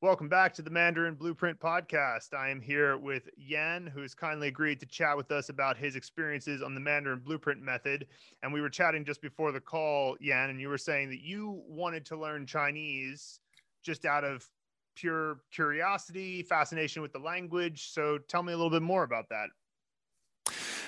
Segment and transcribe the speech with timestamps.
[0.00, 2.32] Welcome back to the Mandarin Blueprint podcast.
[2.32, 5.96] I am here with Yan, who has kindly agreed to chat with us about his
[5.96, 8.06] experiences on the Mandarin Blueprint method.
[8.44, 11.64] And we were chatting just before the call, Yan, and you were saying that you
[11.66, 13.40] wanted to learn Chinese
[13.82, 14.46] just out of
[14.94, 17.90] pure curiosity, fascination with the language.
[17.90, 19.48] So tell me a little bit more about that.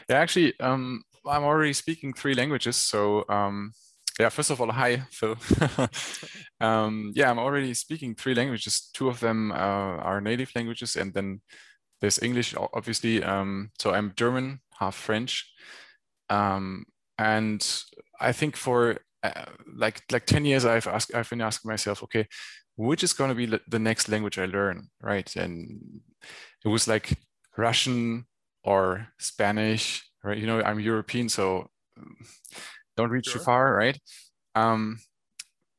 [0.09, 2.77] Yeah, actually, um, I'm already speaking three languages.
[2.77, 3.73] So um,
[4.19, 5.37] yeah, first of all, hi, Phil.
[6.61, 8.91] um, yeah, I'm already speaking three languages.
[8.93, 11.41] Two of them uh, are native languages, and then
[12.01, 13.23] there's English, obviously.
[13.23, 15.53] Um, so I'm German, half French,
[16.29, 16.85] um,
[17.19, 17.67] and
[18.21, 22.27] I think for uh, like like ten years, I've asked, I've been asking myself, okay,
[22.77, 25.35] which is going to be the next language I learn, right?
[25.37, 26.01] And
[26.65, 27.19] it was like
[27.57, 28.27] Russian
[28.65, 30.39] or Spanish, right?
[30.39, 31.71] You know, I'm European, so
[32.97, 33.35] don't reach sure.
[33.35, 33.99] too far, right?
[34.55, 34.99] Um,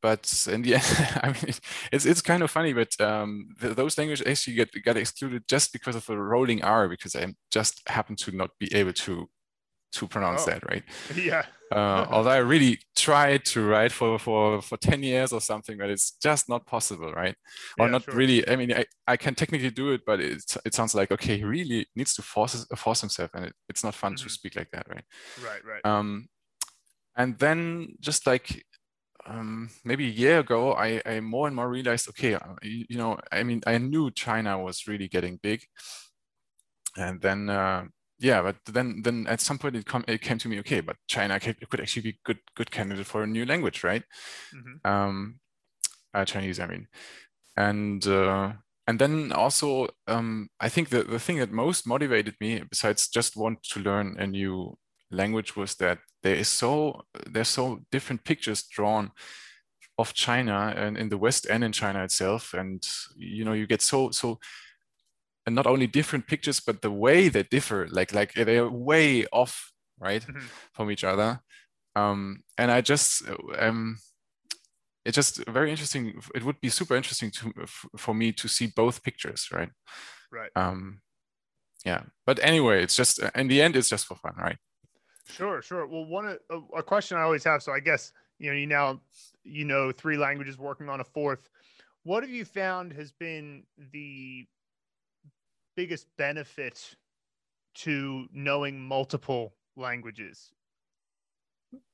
[0.01, 1.53] but in the end, I mean,
[1.91, 5.71] it's it's kind of funny, but um, the, those languages actually get got excluded just
[5.71, 9.29] because of the rolling R, because I just happen to not be able to
[9.93, 10.51] to pronounce oh.
[10.51, 10.83] that, right?
[11.15, 11.45] Yeah.
[11.71, 15.89] uh, although I really tried to write for for for ten years or something, but
[15.89, 17.35] it's just not possible, right?
[17.77, 18.15] Or yeah, not sure.
[18.15, 18.47] really.
[18.47, 21.43] I mean, I, I can technically do it, but it it sounds like okay, he
[21.43, 24.27] really needs to force force himself, and it, it's not fun mm-hmm.
[24.27, 25.03] to speak like that, right?
[25.43, 25.85] Right, right.
[25.85, 26.27] Um,
[27.15, 28.63] and then just like
[29.27, 32.97] um, maybe a year ago, I, I more and more realized, okay, uh, you, you,
[32.97, 35.63] know, I mean, I knew China was really getting big,
[36.97, 37.85] and then uh,
[38.19, 40.95] yeah, but then then at some point it, come, it came to me, okay, but
[41.07, 44.03] China could actually be good good candidate for a new language, right?
[44.55, 44.91] Mm-hmm.
[44.91, 45.39] Um,
[46.13, 46.87] uh, Chinese, I mean,
[47.57, 48.53] and uh,
[48.87, 53.37] and then also um, I think the the thing that most motivated me, besides just
[53.37, 54.77] want to learn a new
[55.11, 59.11] language was that there is so there's so different pictures drawn
[59.97, 63.81] of China and in the West and in China itself, and you know you get
[63.81, 64.39] so so
[65.45, 69.71] and not only different pictures but the way they differ like like they're way off
[69.99, 70.45] right mm-hmm.
[70.73, 71.39] from each other.
[71.95, 73.23] Um and i just
[73.59, 73.97] um
[75.03, 77.51] it's just very interesting it would be super interesting to
[77.97, 79.69] for me to see both pictures right?
[80.31, 80.51] Right.
[80.55, 81.01] Um
[81.85, 82.03] yeah.
[82.25, 84.57] But anyway it's just in the end it's just for fun right
[85.29, 85.85] Sure, sure.
[85.85, 87.63] Well, one a, a question I always have.
[87.63, 89.01] So I guess you know you now
[89.43, 91.49] you know three languages, working on a fourth.
[92.03, 94.47] What have you found has been the
[95.75, 96.95] biggest benefit
[97.73, 100.51] to knowing multiple languages?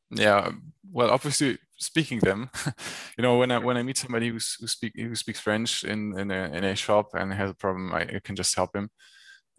[0.10, 0.52] Yeah,
[0.90, 2.50] well, obviously speaking them.
[3.18, 6.18] you know, when I when I meet somebody who's, who speak who speaks French in
[6.18, 8.90] in a, in a shop and has a problem, I, I can just help him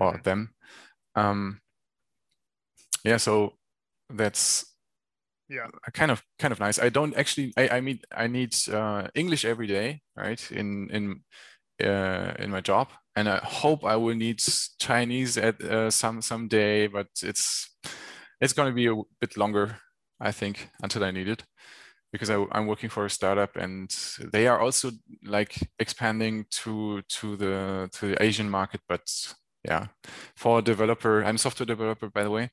[0.00, 0.54] or them.
[1.14, 1.60] Um,
[3.04, 3.57] yeah, so
[4.10, 4.64] that's
[5.48, 5.66] yeah.
[5.92, 6.78] kind of kind of nice.
[6.78, 11.22] I don't actually i i mean i need uh, english every day right in in
[11.82, 12.88] uh, in my job.
[13.16, 14.41] And i hope i will need
[14.78, 17.76] chinese at uh, some some day but it's
[18.41, 19.76] it's going to be a bit longer
[20.20, 21.44] i think until i need it.
[22.12, 23.90] Because I, i'm working for a startup and
[24.32, 24.90] they are also
[25.25, 29.02] like expanding to to the to the asian market but
[29.64, 29.88] yeah.
[30.36, 32.50] For a developer i'm software developer by the way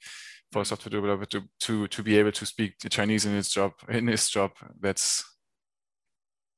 [0.51, 3.49] for a software developer to to to be able to speak the Chinese in his
[3.49, 4.51] job in his job.
[4.79, 5.23] That's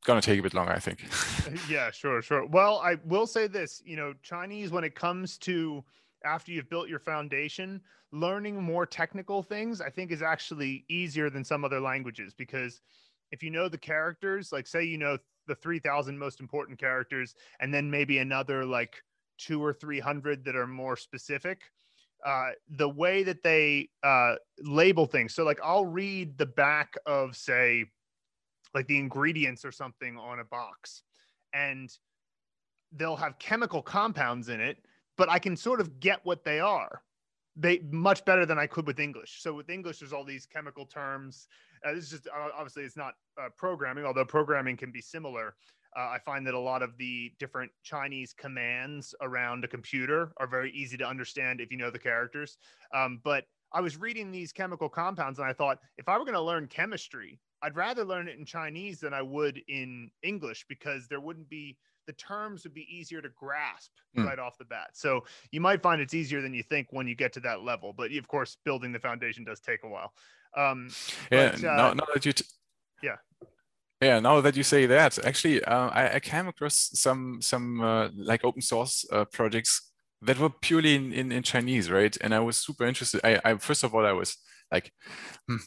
[0.05, 1.05] gonna take a bit longer, I think.
[1.69, 2.45] yeah, sure, sure.
[2.45, 5.83] Well, I will say this, you know, Chinese when it comes to
[6.25, 7.81] after you've built your foundation,
[8.11, 12.81] learning more technical things, I think is actually easier than some other languages because
[13.31, 17.73] if you know the characters, like say you know the 3000 most important characters and
[17.73, 19.01] then maybe another like
[19.39, 21.61] 2 or 300 that are more specific,
[22.25, 25.33] uh, the way that they uh, label things.
[25.33, 27.85] So, like, I'll read the back of, say,
[28.73, 31.03] like the ingredients or something on a box,
[31.53, 31.89] and
[32.91, 34.77] they'll have chemical compounds in it,
[35.17, 37.01] but I can sort of get what they are.
[37.55, 39.41] They much better than I could with English.
[39.41, 41.47] So with English, there's all these chemical terms.
[41.83, 45.55] Uh, this is just uh, obviously it's not uh, programming, although programming can be similar.
[45.95, 50.47] Uh, I find that a lot of the different Chinese commands around a computer are
[50.47, 52.57] very easy to understand if you know the characters.
[52.93, 56.35] Um, but I was reading these chemical compounds and I thought if I were going
[56.35, 61.07] to learn chemistry, I'd rather learn it in Chinese than I would in English because
[61.07, 64.25] there wouldn't be the terms would be easier to grasp mm.
[64.25, 64.91] right off the bat.
[64.93, 67.93] So you might find it's easier than you think when you get to that level.
[67.93, 70.13] But of course, building the foundation does take a while.
[70.55, 70.89] Um,
[71.29, 72.45] yeah, but, uh, now, now that you t-
[73.03, 73.17] yeah
[74.01, 78.09] yeah, now that you say that, actually, uh, I, I, came across some some uh,
[78.15, 79.91] like open source uh, projects
[80.21, 82.15] that were purely in, in, in Chinese, right?
[82.21, 83.21] And I was super interested.
[83.23, 84.37] I, I, first of all, I was
[84.71, 84.91] like
[85.47, 85.57] hmm,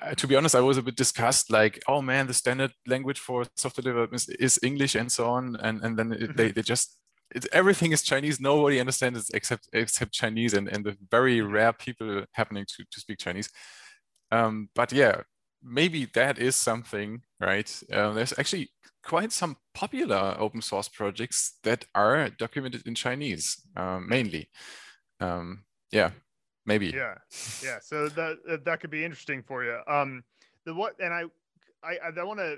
[0.00, 3.18] uh, to be honest i was a bit disgusted like oh man the standard language
[3.18, 6.62] for software development is, is english and so on and and then it, they, they
[6.62, 6.98] just
[7.34, 11.72] it, everything is chinese nobody understands it except except chinese and and the very rare
[11.72, 13.48] people happening to, to speak chinese
[14.30, 15.22] um, but yeah
[15.62, 17.82] maybe that is something right?
[17.92, 18.70] Uh, there's actually
[19.02, 24.48] quite some popular open source projects that are documented in chinese uh, mainly.
[25.20, 26.10] Um, yeah
[26.66, 26.86] maybe.
[26.86, 27.14] Yeah
[27.62, 29.78] yeah so that that could be interesting for you.
[29.88, 30.22] Um
[30.64, 31.24] the what and i
[31.82, 32.56] i i want to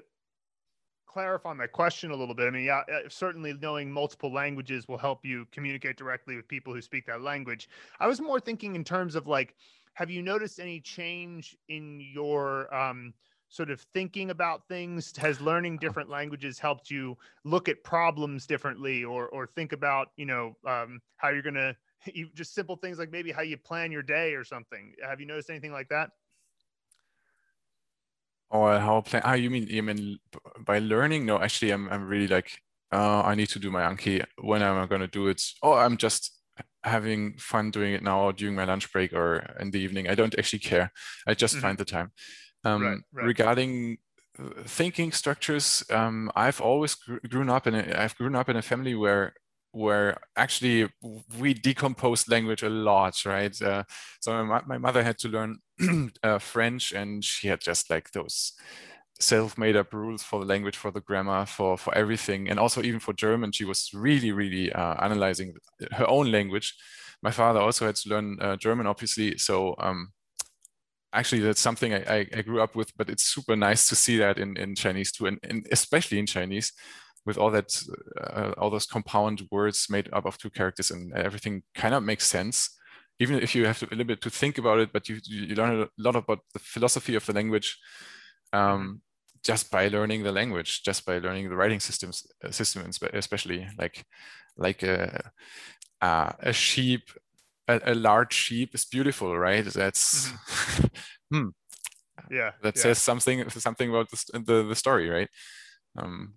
[1.07, 2.47] clarify my question a little bit.
[2.47, 6.75] I mean yeah uh, certainly knowing multiple languages will help you communicate directly with people
[6.75, 7.69] who speak that language.
[8.01, 9.55] I was more thinking in terms of like
[9.95, 13.15] have you noticed any change in your um
[13.55, 19.05] sort of thinking about things has learning different languages helped you look at problems differently
[19.05, 21.77] or or think about you know um, how you're going to
[22.13, 24.93] you just simple things like maybe how you plan your day or something.
[25.09, 26.11] Have you noticed anything like that?
[28.51, 29.23] Or how plan?
[29.25, 30.19] Ah, you mean you mean
[30.59, 31.25] by learning?
[31.25, 32.61] No, actually, I'm I'm really like
[32.93, 34.25] uh, I need to do my Anki.
[34.41, 35.41] When am I going to do it?
[35.63, 36.33] Oh, I'm just
[36.83, 40.09] having fun doing it now during my lunch break or in the evening.
[40.09, 40.93] I don't actually care.
[41.27, 41.63] I just mm-hmm.
[41.63, 42.13] find the time.
[42.65, 43.27] Um, right, right.
[43.27, 43.99] Regarding
[44.39, 48.57] uh, thinking structures, um, I've always gr- grown up in a, I've grown up in
[48.57, 49.35] a family where
[49.75, 50.89] where actually
[51.39, 53.61] we decompose language a lot, right?
[53.61, 53.83] Uh,
[54.21, 55.59] so my, my, mother had to learn
[56.23, 58.53] uh, French, and she had just like those
[59.19, 63.01] self-made up rules for the language, for the grammar, for for everything, and also even
[63.01, 65.55] for German, she was really, really uh, analyzing
[65.93, 66.75] her own language.
[67.23, 69.75] My father also had to learn uh, German, obviously, so.
[69.79, 70.14] Um,
[71.15, 74.39] actually, that's something I, I, grew up with, but it's super nice to see that
[74.39, 76.73] in, in Chinese too, and, and especially in Chinese,
[77.27, 77.83] with all that
[78.21, 82.27] uh, all those compound words made up of two characters and everything kind of makes
[82.27, 82.77] sense.
[83.19, 85.55] Even if you have to, a little bit to think about it but you you
[85.55, 87.79] learn a lot about the philosophy of the language
[88.53, 89.01] um,
[89.43, 94.05] just by learning the language just by learning the writing systems uh, system especially like
[94.57, 95.31] like a
[96.01, 97.03] a, a sheep
[97.69, 100.87] a, a, large sheep is beautiful right that's mm-hmm.
[101.31, 101.49] hmm.
[102.31, 102.83] yeah that yeah.
[102.83, 105.29] says something something about the, the, the story right
[105.97, 106.35] um,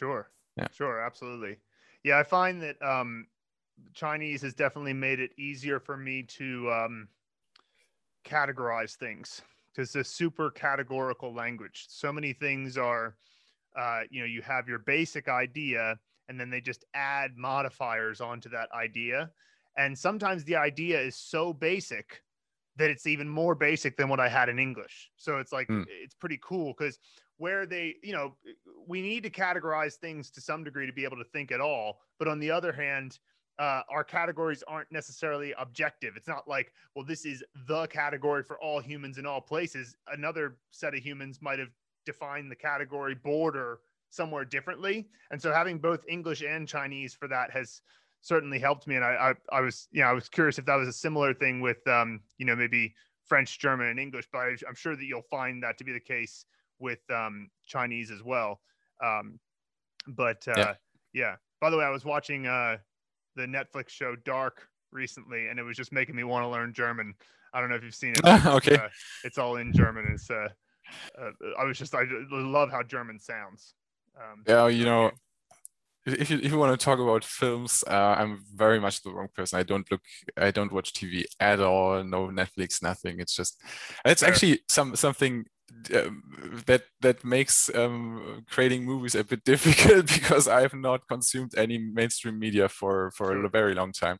[0.00, 0.30] Sure.
[0.56, 0.68] Yeah.
[0.72, 0.98] Sure.
[0.98, 1.58] Absolutely.
[2.04, 3.26] Yeah, I find that um,
[3.92, 7.08] Chinese has definitely made it easier for me to um,
[8.24, 11.84] categorize things because it's a super categorical language.
[11.90, 13.16] So many things are,
[13.78, 15.98] uh, you know, you have your basic idea
[16.30, 19.30] and then they just add modifiers onto that idea.
[19.80, 22.20] And sometimes the idea is so basic
[22.76, 25.10] that it's even more basic than what I had in English.
[25.16, 25.86] So it's like, mm.
[25.88, 26.98] it's pretty cool because
[27.38, 28.36] where they, you know,
[28.86, 32.00] we need to categorize things to some degree to be able to think at all.
[32.18, 33.18] But on the other hand,
[33.58, 36.12] uh, our categories aren't necessarily objective.
[36.14, 39.96] It's not like, well, this is the category for all humans in all places.
[40.12, 41.70] Another set of humans might have
[42.04, 43.80] defined the category border
[44.10, 45.08] somewhere differently.
[45.30, 47.80] And so having both English and Chinese for that has
[48.20, 48.96] certainly helped me.
[48.96, 51.34] And I, I, I was, you know, I was curious if that was a similar
[51.34, 52.94] thing with, um, you know, maybe
[53.24, 56.00] French, German, and English, but I, I'm sure that you'll find that to be the
[56.00, 56.44] case
[56.78, 58.60] with um, Chinese as well.
[59.02, 59.38] Um,
[60.08, 60.74] but uh, yeah.
[61.12, 61.36] yeah.
[61.60, 62.78] By the way, I was watching uh,
[63.36, 67.14] the Netflix show Dark recently, and it was just making me want to learn German.
[67.52, 68.24] I don't know if you've seen it.
[68.46, 68.76] okay.
[68.76, 68.88] Uh,
[69.24, 70.06] it's all in German.
[70.12, 70.48] It's uh,
[71.20, 73.74] uh, I was just I love how German sounds.
[74.16, 75.10] Um, yeah, you know,
[76.06, 79.28] if you, if you want to talk about films, uh, I'm very much the wrong
[79.34, 79.58] person.
[79.58, 80.00] I don't look,
[80.36, 82.02] I don't watch TV at all.
[82.04, 83.20] No Netflix, nothing.
[83.20, 83.62] It's just,
[84.04, 85.44] it's actually some something
[85.94, 86.22] um,
[86.66, 91.78] that that makes um, creating movies a bit difficult because I have not consumed any
[91.78, 94.18] mainstream media for for a very long time.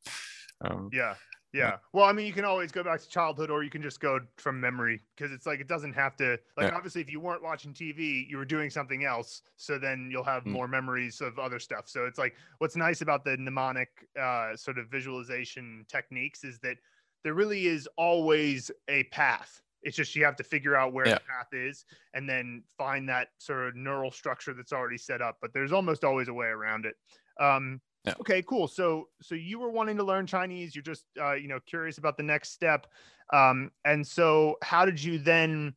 [0.63, 1.15] Um, yeah,
[1.53, 1.77] yeah.
[1.93, 4.21] Well, I mean, you can always go back to childhood, or you can just go
[4.37, 6.39] from memory because it's like it doesn't have to.
[6.57, 6.77] Like, yeah.
[6.77, 9.43] obviously, if you weren't watching TV, you were doing something else.
[9.57, 10.53] So then you'll have mm.
[10.53, 11.89] more memories of other stuff.
[11.89, 13.89] So it's like what's nice about the mnemonic
[14.21, 16.77] uh, sort of visualization techniques is that
[17.25, 21.15] there really is always a path it's just you have to figure out where yeah.
[21.15, 25.39] the path is and then find that sort of neural structure that's already set up.
[25.41, 26.95] But there's almost always a way around it.
[27.43, 28.15] Um, yeah.
[28.21, 28.69] Okay, cool.
[28.69, 30.75] So so you were wanting to learn Chinese.
[30.75, 32.87] You're just uh, you know curious about the next step.
[33.33, 35.75] Um, and so how did you then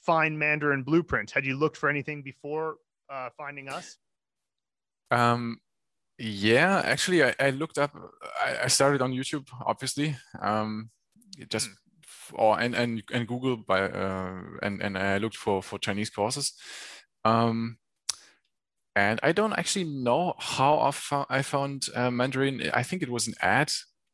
[0.00, 1.30] find Mandarin Blueprint?
[1.30, 2.76] Had you looked for anything before
[3.10, 3.96] uh, finding us?
[5.10, 5.58] Um,
[6.18, 7.94] yeah, actually, I, I looked up.
[8.40, 10.16] I, I, started on YouTube, obviously.
[10.40, 10.90] Um,
[11.48, 11.74] just hmm
[12.34, 16.52] or and and and Google by uh, and and I looked for for Chinese courses.
[17.24, 17.78] Um,
[18.94, 22.70] and I don't actually know how I found, I found uh, Mandarin.
[22.74, 23.72] I think it was an ad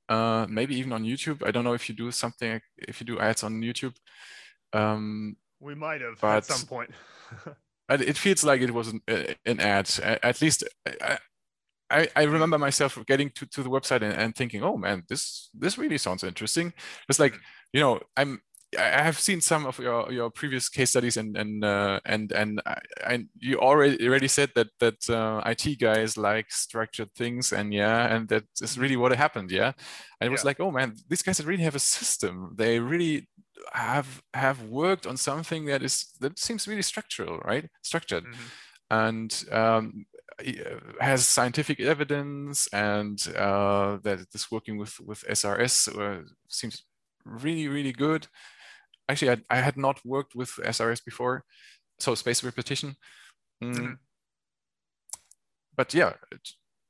[0.08, 1.46] uh, maybe even on YouTube.
[1.46, 3.94] I don't know if you do something if you do ads on YouTube.
[4.72, 6.90] Um, we might have at some point.
[7.90, 9.00] it feels like it was an,
[9.44, 9.90] an ad.
[10.02, 11.18] At least I,
[11.90, 15.50] I, I remember myself getting to, to the website and, and thinking, oh man, this
[15.54, 16.72] this really sounds interesting.
[17.08, 17.34] It's like
[17.72, 18.40] you know, I'm
[18.76, 22.60] I have seen some of your, your previous case studies and and uh, and and
[22.66, 27.72] I, I, you already already said that that uh, IT guys like structured things and
[27.72, 29.72] yeah and that is really what happened yeah?
[30.20, 32.54] And it was like oh man these guys really have a system.
[32.58, 33.28] They really
[33.72, 37.68] have have worked on something that is that seems really structural right?
[37.82, 38.24] Structured.
[38.24, 38.48] Mm-hmm.
[38.90, 40.06] and um,
[41.00, 46.84] has scientific evidence and uh, that this working with with SRS uh, seems
[47.24, 48.26] really really good
[49.08, 51.44] actually, I, I, had not worked with SRS before,
[51.98, 52.96] so space repetition.
[53.62, 53.74] Mm.
[53.74, 53.92] Mm-hmm.
[55.76, 56.48] But yeah, it,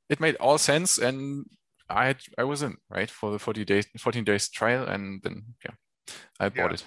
[0.09, 1.45] it, made all sense, and
[1.89, 5.43] I had, I was in right for the 40 days, 14 days trial, and then
[5.63, 6.73] yeah, I bought yeah.
[6.73, 6.85] it.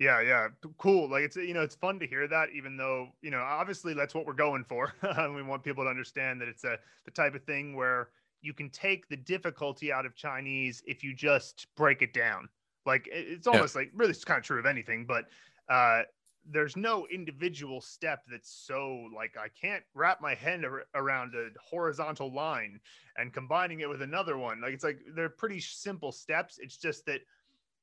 [0.00, 1.10] Yeah, yeah, cool.
[1.10, 4.14] Like it's you know it's fun to hear that, even though you know obviously that's
[4.14, 4.94] what we're going for.
[5.34, 8.70] we want people to understand that it's a the type of thing where you can
[8.70, 12.48] take the difficulty out of Chinese if you just break it down.
[12.88, 13.82] Like it's almost yeah.
[13.82, 15.26] like really it's kind of true of anything, but
[15.68, 16.04] uh,
[16.50, 21.48] there's no individual step that's so like I can't wrap my head ar- around a
[21.62, 22.80] horizontal line
[23.18, 24.62] and combining it with another one.
[24.62, 26.58] Like it's like they're pretty simple steps.
[26.58, 27.20] It's just that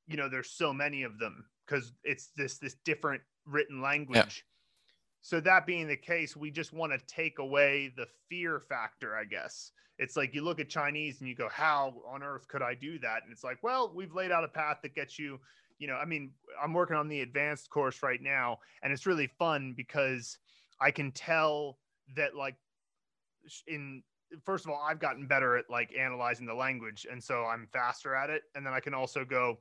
[0.08, 4.44] you know there's so many of them because it's this this different written language.
[5.26, 9.24] So that being the case, we just want to take away the fear factor, I
[9.24, 12.76] guess it's like you look at Chinese and you go, how on earth could I
[12.76, 13.24] do that?
[13.24, 15.40] And it's like, well, we've laid out a path that gets you,
[15.80, 19.28] you know, I mean, I'm working on the advanced course right now, and it's really
[19.40, 20.38] fun because
[20.82, 21.80] I can tell
[22.16, 22.56] that, like,
[23.68, 24.04] in
[24.44, 28.16] first of all, I've gotten better at like analyzing the language, and so I'm faster
[28.16, 28.44] at it.
[28.56, 29.60] And then I can also go,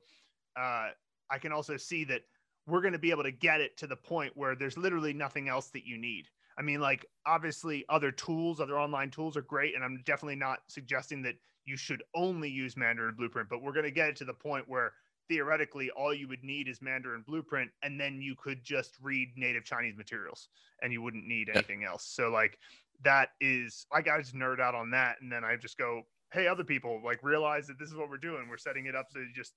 [0.59, 0.89] uh,
[1.29, 2.21] I can also see that
[2.67, 5.49] we're going to be able to get it to the point where there's literally nothing
[5.49, 6.27] else that you need.
[6.57, 10.59] I mean, like obviously other tools, other online tools are great, and I'm definitely not
[10.67, 14.25] suggesting that you should only use Mandarin Blueprint, but we're going to get it to
[14.25, 14.93] the point where
[15.27, 19.63] theoretically all you would need is Mandarin Blueprint, and then you could just read native
[19.63, 20.49] Chinese materials,
[20.81, 22.05] and you wouldn't need anything else.
[22.05, 22.57] So like
[23.03, 26.47] that is, I got to nerd out on that, and then I just go, hey,
[26.47, 28.47] other people, like realize that this is what we're doing.
[28.49, 29.53] We're setting it up so you just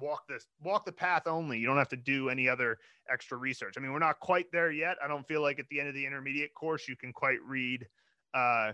[0.00, 1.58] walk this walk the path only.
[1.58, 2.78] You don't have to do any other
[3.10, 3.74] extra research.
[3.76, 4.96] I mean we're not quite there yet.
[5.02, 7.86] I don't feel like at the end of the intermediate course you can quite read
[8.34, 8.72] uh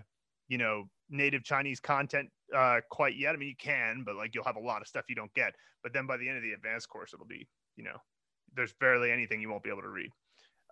[0.49, 3.33] you know native chinese content uh quite yet.
[3.33, 5.53] I mean you can but like you'll have a lot of stuff you don't get.
[5.81, 7.97] But then by the end of the advanced course it'll be you know
[8.55, 10.09] there's barely anything you won't be able to read.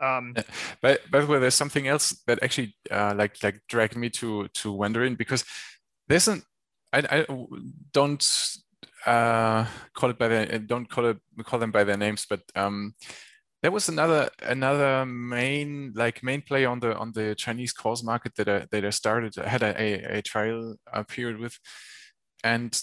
[0.02, 0.36] Um
[0.82, 4.48] but by the way there's something else that actually uh like like dragged me to
[4.50, 5.46] to wondering because
[6.08, 6.44] there's an
[6.94, 7.38] I, I
[7.94, 8.22] don't
[9.06, 12.94] uh, call it by their don't call it call them by their names, but um,
[13.62, 18.36] there was another another main like main play on the on the Chinese course market
[18.36, 21.58] that I, that I started I had a, a, trial uh, period with,
[22.44, 22.80] and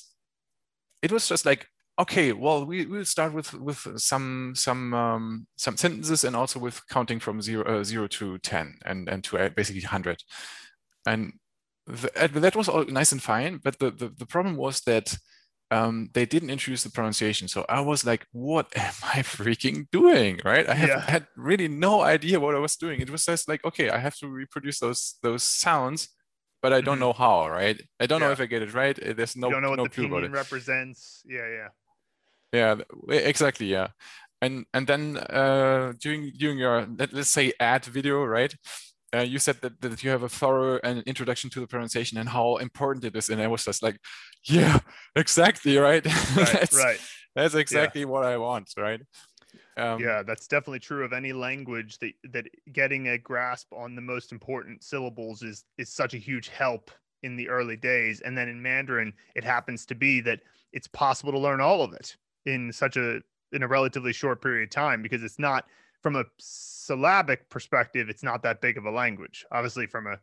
[1.03, 1.67] it was just like
[2.01, 6.81] okay well we will start with with some some um, some sentences and also with
[6.89, 10.23] counting from zero uh, zero to ten and and to uh, basically hundred,
[11.07, 11.33] and
[11.87, 13.61] that was all nice and fine.
[13.65, 15.17] But the the, the problem was that
[15.71, 17.49] um, they didn't introduce the pronunciation.
[17.49, 20.41] So I was like, what am I freaking doing?
[20.45, 20.69] Right.
[20.69, 21.01] I have, yeah.
[21.01, 23.01] had really no idea what I was doing.
[23.01, 26.09] It was just like, okay, I have to reproduce those those sounds,
[26.63, 27.01] but I don't mm-hmm.
[27.01, 27.81] know how, right?
[28.01, 28.27] I don't yeah.
[28.27, 28.99] know if I get it right.
[29.03, 30.31] Eh, there's no, you don't know what no the clue it.
[30.31, 31.23] represents.
[31.27, 31.69] Yeah, yeah.
[32.53, 32.77] Yeah,
[33.11, 33.67] exactly.
[33.67, 33.89] Yeah.
[34.41, 38.55] And and then uh, during during your let, let's say ad video, right?
[39.15, 42.29] Uh, you said that, that you have a thorough an introduction to the pronunciation and
[42.29, 43.99] how important it is and i was just like
[44.45, 44.79] yeah
[45.17, 46.05] exactly right?
[46.37, 47.01] Right that's, right.
[47.35, 48.09] that's exactly yeah.
[48.09, 49.01] what i want right?
[49.77, 54.03] Um, yeah that's definitely true of any language that that getting a grasp on the
[54.03, 56.91] most important syllables is is such a huge help
[57.23, 58.21] in the early days.
[58.21, 60.41] And then in mandarin it happens to be that
[60.73, 63.21] it's possible to learn all of it in such a
[63.53, 65.65] in a relatively short period of time because it's not
[66.03, 69.45] from a syllabic perspective, it's not that big of a language.
[69.51, 70.19] Obviously, from a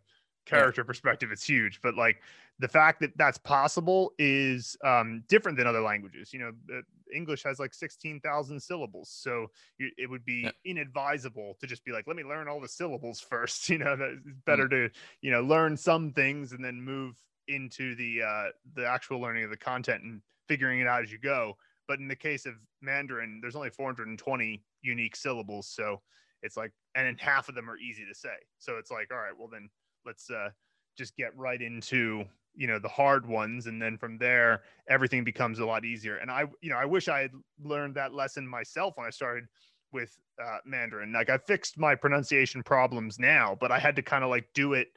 [0.46, 0.88] character yeah.
[0.88, 1.82] perspective, it's huge.
[1.82, 2.22] But like
[2.60, 6.34] the fact that that's possible is um, different than other languages.
[6.34, 6.82] You know,
[7.14, 9.10] English has like 16,000 syllables.
[9.10, 9.48] So
[9.80, 10.52] it would be yeah.
[10.64, 13.70] inadvisable to just be like, let me learn all the syllables first.
[13.70, 14.72] You know, it's better mm.
[14.72, 14.90] to,
[15.22, 17.16] you know, learn some things and then move
[17.48, 21.20] into the uh, the actual learning of the content and figuring it out as you
[21.20, 21.58] go.
[21.88, 25.68] But in the case of Mandarin, there's only 420 unique syllables.
[25.68, 26.02] So
[26.42, 28.36] it's like, and then half of them are easy to say.
[28.60, 29.70] So it's like, all right, well then
[30.06, 30.50] let's, uh,
[30.98, 32.26] just get right into
[32.56, 36.32] you know the hard ones and then from there everything becomes a lot easier and
[36.32, 37.32] i you know i wish i had
[37.64, 39.46] learned that lesson myself when i started
[39.92, 44.24] with uh, mandarin like i fixed my pronunciation problems now but i had to kind
[44.24, 44.88] of like do it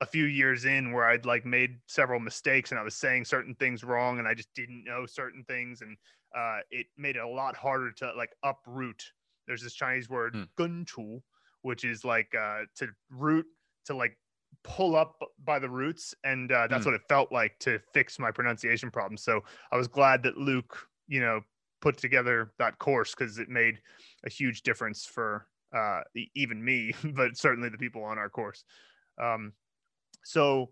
[0.00, 3.54] a few years in where i'd like made several mistakes and i was saying certain
[3.56, 5.96] things wrong and i just didn't know certain things and
[6.36, 9.02] uh, it made it a lot harder to like uproot
[9.46, 10.46] there's this chinese word mm.
[10.58, 11.20] gunchu
[11.62, 13.46] which is like uh, to root
[13.84, 14.16] to like
[14.62, 16.86] pull up by the roots and uh, that's mm.
[16.86, 19.40] what it felt like to fix my pronunciation problem so
[19.72, 21.40] i was glad that luke you know
[21.80, 23.78] put together that course because it made
[24.26, 26.00] a huge difference for uh,
[26.34, 28.64] even me but certainly the people on our course
[29.20, 29.52] um,
[30.24, 30.70] so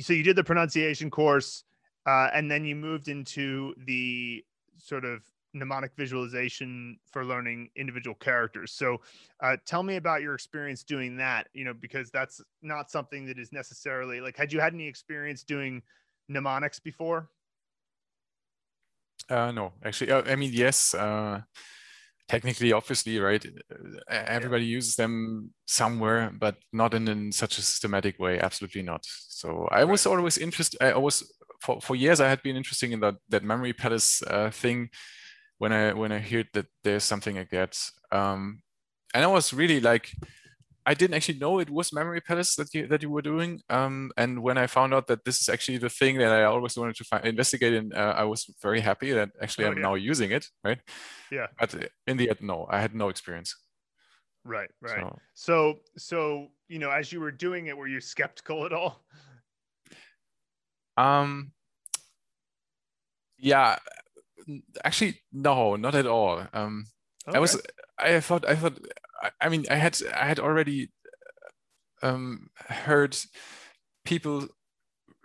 [0.00, 1.64] so you did the pronunciation course
[2.06, 4.44] uh, and then you moved into the
[4.78, 5.22] sort of
[5.52, 8.72] mnemonic visualization for learning individual characters.
[8.72, 9.00] So,
[9.40, 11.48] uh, tell me about your experience doing that.
[11.52, 14.36] You know, because that's not something that is necessarily like.
[14.36, 15.82] Had you had any experience doing
[16.28, 17.28] mnemonics before?
[19.28, 20.94] Uh, no, actually, uh, I mean, yes.
[22.28, 23.44] Technically, obviously, right?
[23.70, 24.76] Uh, everybody yeah.
[24.76, 28.38] uses them somewhere, but not in, in such a systematic way.
[28.38, 29.00] Absolutely not.
[29.04, 30.82] So, I was always interested.
[30.82, 31.24] I was
[31.60, 34.90] for, for years I had been interested in that that memory palace uh, thing
[35.58, 37.78] when I when I heard that there's something like that.
[38.12, 38.62] Um,
[39.14, 40.12] and I was really like,
[40.88, 43.60] I didn't actually know it was Memory Palace that you that you were doing.
[43.68, 46.78] Um, and when I found out that this is actually the thing that I always
[46.78, 49.82] wanted to find, investigate, and uh, I was very happy that actually oh, I'm yeah.
[49.82, 50.46] now using it.
[50.64, 50.78] Right.
[51.30, 51.48] Yeah.
[51.60, 51.74] But
[52.06, 53.54] in the end, no, I had no experience.
[54.44, 54.70] Right.
[54.80, 55.02] Right.
[55.02, 59.04] So, so, so you know, as you were doing it, were you skeptical at all?
[60.96, 61.52] Um.
[63.40, 63.76] Yeah,
[64.84, 66.86] actually no not at all um
[67.26, 67.36] okay.
[67.36, 67.60] i was
[67.98, 68.78] i thought i thought
[69.40, 70.90] i mean i had i had already
[72.02, 73.16] um heard
[74.04, 74.48] people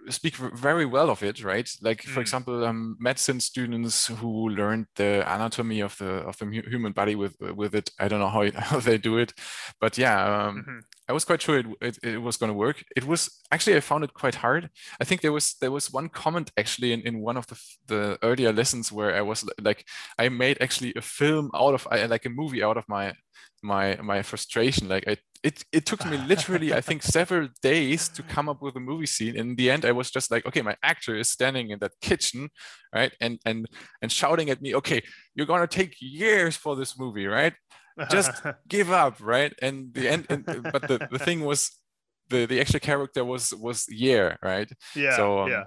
[0.10, 2.10] speak very well of it right like mm.
[2.10, 7.16] for example um, medicine students who learned the anatomy of the of the human body
[7.16, 9.34] with with it i don't know how, it, how they do it
[9.80, 10.80] but yeah um, mm-hmm.
[11.10, 12.84] I was quite sure it, it, it was going to work.
[12.96, 14.70] It was actually I found it quite hard.
[15.02, 18.18] I think there was there was one comment actually in, in one of the the
[18.24, 19.86] earlier lessons where I was like
[20.18, 23.14] I made actually a film out of like a movie out of my
[23.64, 24.88] my my frustration.
[24.90, 28.76] Like I it it took me literally I think several days to come up with
[28.76, 29.36] a movie scene.
[29.36, 32.50] In the end, I was just like, okay, my actor is standing in that kitchen,
[32.94, 33.68] right, and and
[34.02, 35.02] and shouting at me, okay,
[35.36, 37.54] you're gonna take years for this movie, right?
[38.10, 38.32] just
[38.68, 41.72] give up right and the end and, but the, the thing was
[42.30, 45.66] the the extra character was was year right yeah so um, yeah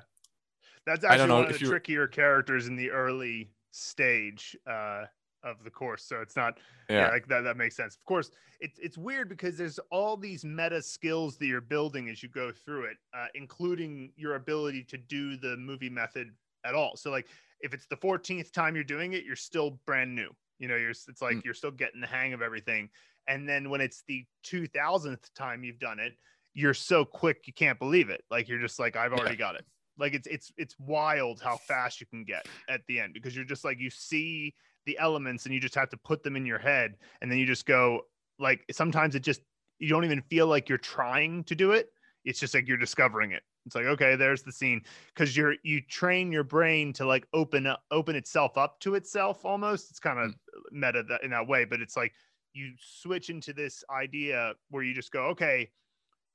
[0.86, 5.04] that's actually one of the trickier characters in the early stage uh
[5.44, 8.30] of the course so it's not yeah, yeah like that that makes sense of course
[8.60, 12.50] it's it's weird because there's all these meta skills that you're building as you go
[12.50, 16.30] through it uh, including your ability to do the movie method
[16.64, 17.26] at all so like
[17.60, 20.90] if it's the 14th time you're doing it you're still brand new you know, you're
[20.90, 21.44] it's like mm.
[21.44, 22.88] you're still getting the hang of everything.
[23.28, 26.12] And then when it's the 2000th time you've done it,
[26.54, 28.22] you're so quick you can't believe it.
[28.30, 29.40] Like you're just like I've already yeah.
[29.40, 29.64] got it.
[29.98, 33.44] Like it's it's it's wild how fast you can get at the end because you're
[33.44, 34.54] just like you see
[34.86, 37.46] the elements and you just have to put them in your head and then you
[37.46, 38.02] just go
[38.38, 39.42] like sometimes it just
[39.78, 41.90] you don't even feel like you're trying to do it.
[42.24, 43.42] It's just like you're discovering it.
[43.66, 44.82] It's like, okay, there's the scene.
[45.16, 49.44] Cause you're you train your brain to like open up open itself up to itself
[49.44, 49.90] almost.
[49.90, 50.34] It's kind of mm.
[50.72, 52.12] meta that, in that way, but it's like
[52.52, 55.70] you switch into this idea where you just go, okay,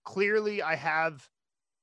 [0.04, 1.28] clearly I have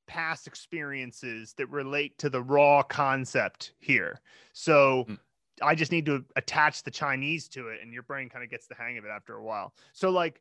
[0.07, 4.20] past experiences that relate to the raw concept here.
[4.52, 5.18] So mm.
[5.62, 8.66] I just need to attach the Chinese to it, and your brain kind of gets
[8.66, 9.75] the hang of it after a while.
[9.92, 10.40] So like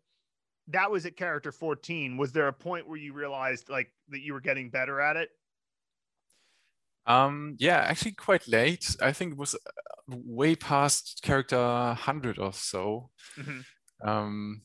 [0.70, 4.34] that was at character 14 was there a point where you realized like that you
[4.34, 5.30] were getting better at it
[7.06, 12.54] um yeah actually quite late i think it was uh, way past character 100 or
[12.54, 14.08] so mm-hmm.
[14.08, 14.62] um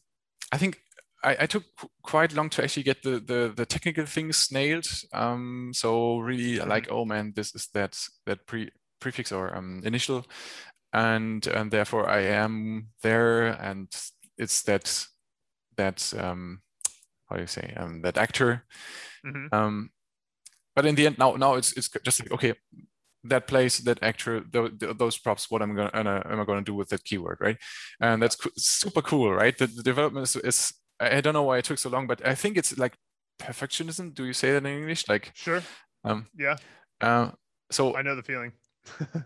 [0.50, 0.78] i think
[1.24, 1.62] I, I took
[2.02, 6.68] quite long to actually get the the, the technical things nailed um so really mm-hmm.
[6.68, 8.70] like oh man this is that that pre
[9.02, 10.24] prefix or um initial
[10.92, 13.88] and and therefore i am there and
[14.38, 15.06] it's that
[15.76, 16.60] that um,
[17.28, 18.64] how do you say um, that actor.
[19.26, 19.54] Mm-hmm.
[19.54, 19.90] Um,
[20.74, 22.54] but in the end, now now it's it's just like okay,
[23.24, 25.50] that place, that actor, the, the, those props.
[25.50, 27.58] What I'm gonna uh, am I gonna do with that keyword, right?
[28.00, 29.56] And that's co- super cool, right?
[29.56, 32.34] The, the development is, is I don't know why it took so long, but I
[32.34, 32.96] think it's like
[33.38, 34.14] perfectionism.
[34.14, 35.08] Do you say that in English?
[35.08, 35.62] Like sure.
[36.04, 36.56] Um, yeah.
[37.00, 37.30] Uh,
[37.70, 38.52] so I know the feeling.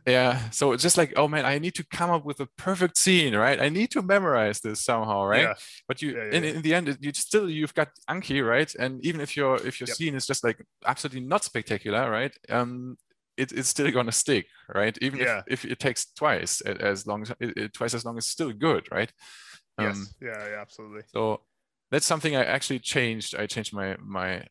[0.07, 2.97] Yeah so it's just like oh man i need to come up with a perfect
[2.99, 3.61] scene right?
[3.61, 5.43] I need to memorize this somehow right?
[5.43, 5.55] Yeah.
[5.89, 8.73] but you yeah, yeah, in, in the end you still you've got anki right?
[8.79, 9.97] And even if your if your yep.
[9.97, 12.97] scene is just like absolutely not spectacular right um
[13.37, 14.97] it, it's still gonna stick right?
[15.01, 18.53] Even if, if it takes twice as long as it, twice as long it's still
[18.53, 19.13] good right?
[19.79, 21.03] Um, yes yeah, yeah absolutely.
[21.09, 21.43] so
[21.91, 24.43] that's something i actually changed i changed my my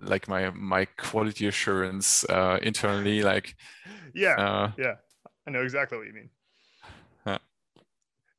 [0.00, 3.54] like my my quality assurance uh, internally like
[4.14, 4.94] yeah uh, yeah.
[5.46, 6.30] I know exactly what you mean.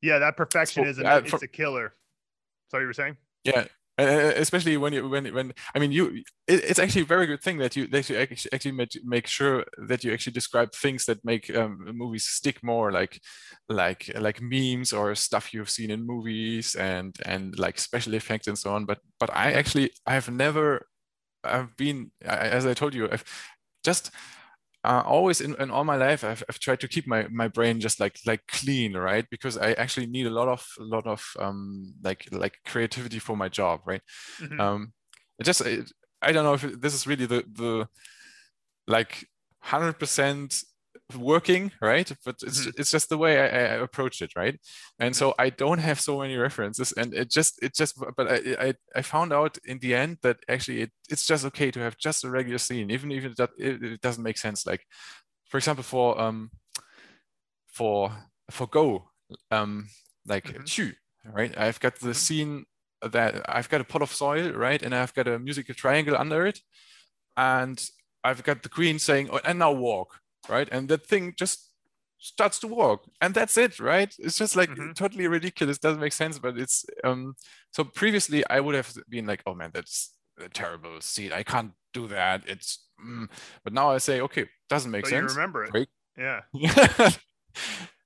[0.02, 1.94] Yeah that perfectionism so, uh, it's a killer.
[2.68, 3.16] So you were saying?
[3.42, 3.64] Yeah
[3.96, 6.06] especially when you when when i mean you
[6.48, 9.26] it, it's actually a very good thing that you that you actually, actually make, make
[9.26, 13.20] sure that you actually describe things that make um, movies stick more like
[13.68, 18.58] like like memes or stuff you've seen in movies and and like special effects and
[18.58, 18.84] so on.
[18.84, 20.86] But but i actually i have never
[21.44, 23.24] I've been, as I told you, I've
[23.84, 24.10] just
[24.84, 27.80] uh, always in, in all my life, I've, I've tried to keep my, my brain
[27.80, 29.24] just like like clean, right?
[29.30, 33.36] Because I actually need a lot of a lot of um, like like creativity for
[33.36, 34.02] my job, right?
[34.40, 34.60] Mm-hmm.
[34.60, 34.92] Um,
[35.38, 37.88] it just it, I don't know if this is really the the
[38.86, 39.26] like
[39.60, 40.62] hundred percent
[41.16, 42.10] working right?
[42.24, 42.70] But it's mm-hmm.
[42.78, 44.58] it's just the way I, I approached it right?
[44.98, 48.38] And so i don't have so many references and it just it just but i
[48.66, 51.98] i, I found out in the end that actually it, it's just okay to have
[51.98, 54.66] just a regular scene even if it, it doesn't make sense.
[54.66, 54.86] Like
[55.48, 56.50] for example for um
[57.68, 58.12] for
[58.50, 59.10] for go
[59.50, 59.88] um
[60.26, 60.64] like mm-hmm.
[60.64, 60.92] chu
[61.32, 61.56] right?
[61.56, 62.12] I've got the mm-hmm.
[62.12, 62.64] scene
[63.02, 64.82] that i've got a pot of soil right?
[64.82, 66.60] And i've got a musical triangle under it
[67.36, 67.82] and
[68.24, 70.68] I've got the queen saying, oh, and now walk right?
[70.70, 71.70] And that thing just
[72.24, 74.92] starts to walk and that's it right it's just like mm-hmm.
[74.92, 77.34] totally ridiculous doesn't make sense but it's um
[77.70, 81.72] so previously i would have been like oh man that's a terrible scene i can't
[81.92, 83.28] do that it's mm.
[83.62, 85.88] but now i say okay doesn't make sense you remember it Great.
[86.16, 87.18] yeah that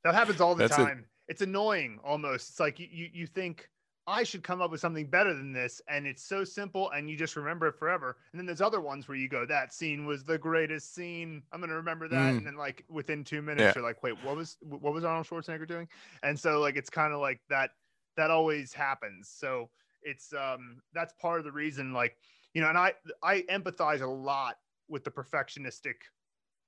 [0.04, 1.32] happens all the that's time it.
[1.32, 3.68] it's annoying almost it's like you, you you think
[4.08, 5.82] I should come up with something better than this.
[5.86, 8.16] And it's so simple and you just remember it forever.
[8.32, 11.42] And then there's other ones where you go, that scene was the greatest scene.
[11.52, 12.16] I'm going to remember that.
[12.16, 12.38] Mm.
[12.38, 13.72] And then like within two minutes, yeah.
[13.74, 15.86] you're like, wait, what was, what was Arnold Schwarzenegger doing?
[16.22, 17.72] And so like, it's kind of like that,
[18.16, 19.28] that always happens.
[19.28, 19.68] So
[20.02, 22.16] it's, um, that's part of the reason, like,
[22.54, 24.56] you know, and I, I empathize a lot
[24.88, 25.96] with the perfectionistic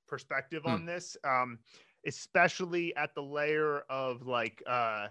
[0.07, 0.72] perspective mm.
[0.72, 1.16] on this.
[1.24, 1.59] Um,
[2.07, 5.09] especially at the layer of like, uh,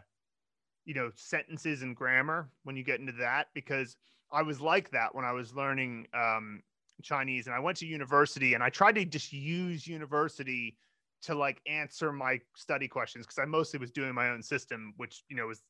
[0.90, 3.96] you know sentences and grammar when you get into that because
[4.32, 6.64] I was like that when I was learning um,
[7.04, 10.78] Chinese and I went to university and I tried to just use university
[11.22, 15.24] to like answer my study questions because I mostly was doing my own system, which
[15.30, 15.62] you know was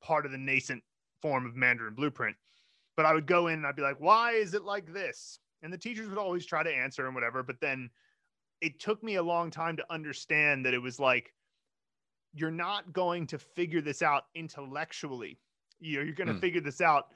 [0.00, 0.82] part of the nascent
[1.20, 2.36] form of Mandarin Blueprint.
[2.96, 5.70] But I would go in and I'd be like, "Why is it like this?" And
[5.70, 7.42] the teachers would always try to answer and whatever.
[7.42, 7.90] But then
[8.62, 11.34] it took me a long time to understand that it was like
[12.34, 15.38] you're not going to figure this out intellectually.
[15.80, 16.40] You know, you're going to mm.
[16.40, 17.08] figure this out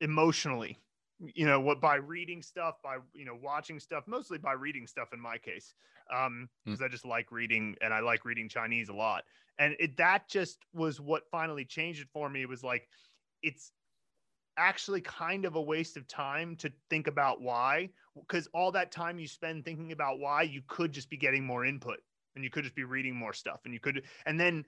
[0.00, 0.78] emotionally.
[1.18, 5.12] You know what by reading stuff, by you know watching stuff, mostly by reading stuff
[5.12, 5.74] in my case,
[6.08, 6.82] because um, mm.
[6.82, 9.24] I just like reading and I like reading Chinese a lot.
[9.58, 12.40] And it, that just was what finally changed it for me.
[12.40, 12.88] It was like
[13.42, 13.72] it's
[14.56, 19.18] actually kind of a waste of time to think about why because all that time
[19.18, 21.98] you spend thinking about why you could just be getting more input
[22.34, 24.64] and you could just be reading more stuff and you could and then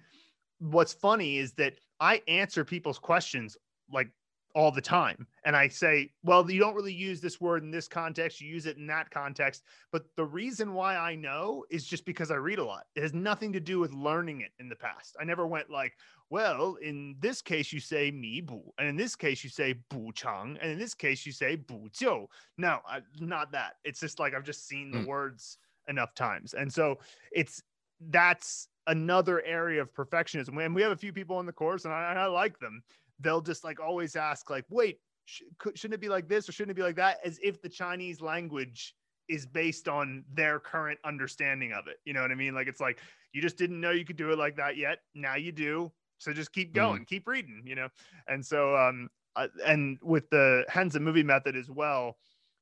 [0.59, 3.57] what's funny is that I answer people's questions
[3.93, 4.09] like
[4.55, 7.89] all the time and I say, well, you don't really use this word in this
[7.89, 12.05] context, you use it in that context, but the reason why I know is just
[12.05, 12.85] because I read a lot.
[12.95, 15.17] It has nothing to do with learning it in the past.
[15.21, 15.95] I never went like,
[16.31, 20.13] well, in this case you say mi bu, and in this case you say bu
[20.13, 22.27] chang, and in this case you say bu jiu.
[22.57, 23.75] No, I, not that.
[23.85, 25.07] It's just like I've just seen the mm.
[25.07, 26.55] words enough times.
[26.55, 26.99] And so
[27.31, 27.63] it's
[28.11, 30.65] that's another area of perfectionism.
[30.65, 32.83] And we have a few people in the course, and I, I like them.
[33.21, 35.43] They'll just like always ask, like, wait, sh-
[35.75, 37.19] shouldn't it be like this or shouldn't it be like that?
[37.25, 38.95] As if the Chinese language
[39.29, 41.99] is based on their current understanding of it.
[42.05, 42.55] You know what I mean?
[42.55, 42.99] Like it's like
[43.33, 44.99] you just didn't know you could do it like that yet.
[45.15, 45.93] Now you do.
[46.19, 46.85] So just keep mm-hmm.
[46.85, 47.07] going, mm.
[47.07, 47.89] keep reading, you know?
[48.29, 52.17] And so, um, uh, and with the Hanzi movie method as well,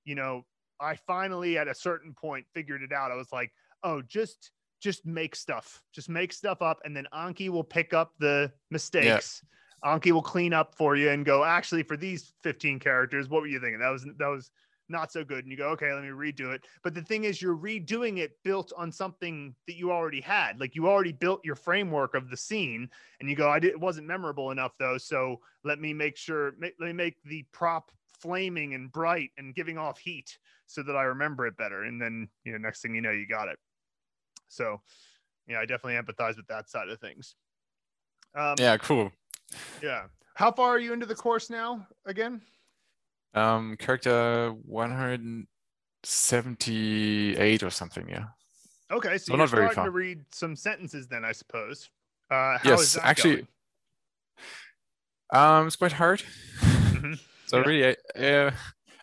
[0.05, 0.45] you know,
[0.81, 3.11] I finally at a certain point figured it out.
[3.11, 7.51] I was like, oh, just just make stuff, just make stuff up, and then Anki
[7.51, 9.43] will pick up the mistakes.
[9.85, 9.95] Yeah.
[9.95, 13.47] Anki will clean up for you and go, actually, for these 15 characters, what were
[13.47, 13.81] you thinking?
[13.81, 14.51] That was that was
[14.91, 15.45] not so good.
[15.45, 16.67] And you go, okay, let me redo it.
[16.83, 20.59] But the thing is, you're redoing it built on something that you already had.
[20.59, 22.89] Like you already built your framework of the scene,
[23.21, 24.99] and you go, I did, it wasn't memorable enough though.
[24.99, 27.91] So let me make sure, let me make the prop
[28.21, 31.85] flaming and bright and giving off heat so that I remember it better.
[31.85, 33.59] And then, you know, next thing you know, you got it.
[34.49, 34.83] So,
[35.47, 37.37] yeah, I definitely empathize with that side of things.
[38.35, 39.13] Um, yeah, cool.
[39.83, 40.03] Yeah.
[40.35, 42.41] How far are you into the course now again?
[43.35, 48.09] Um, character 178 or something.
[48.09, 48.25] Yeah.
[48.91, 49.85] Okay, so, so you're not very far.
[49.85, 51.91] to read some sentences then, I suppose.
[52.31, 53.47] Uh, yes, actually,
[55.33, 56.23] um, it's quite hard.
[57.01, 57.15] Mm-hmm.
[57.47, 57.65] so yeah.
[57.65, 58.51] really, uh,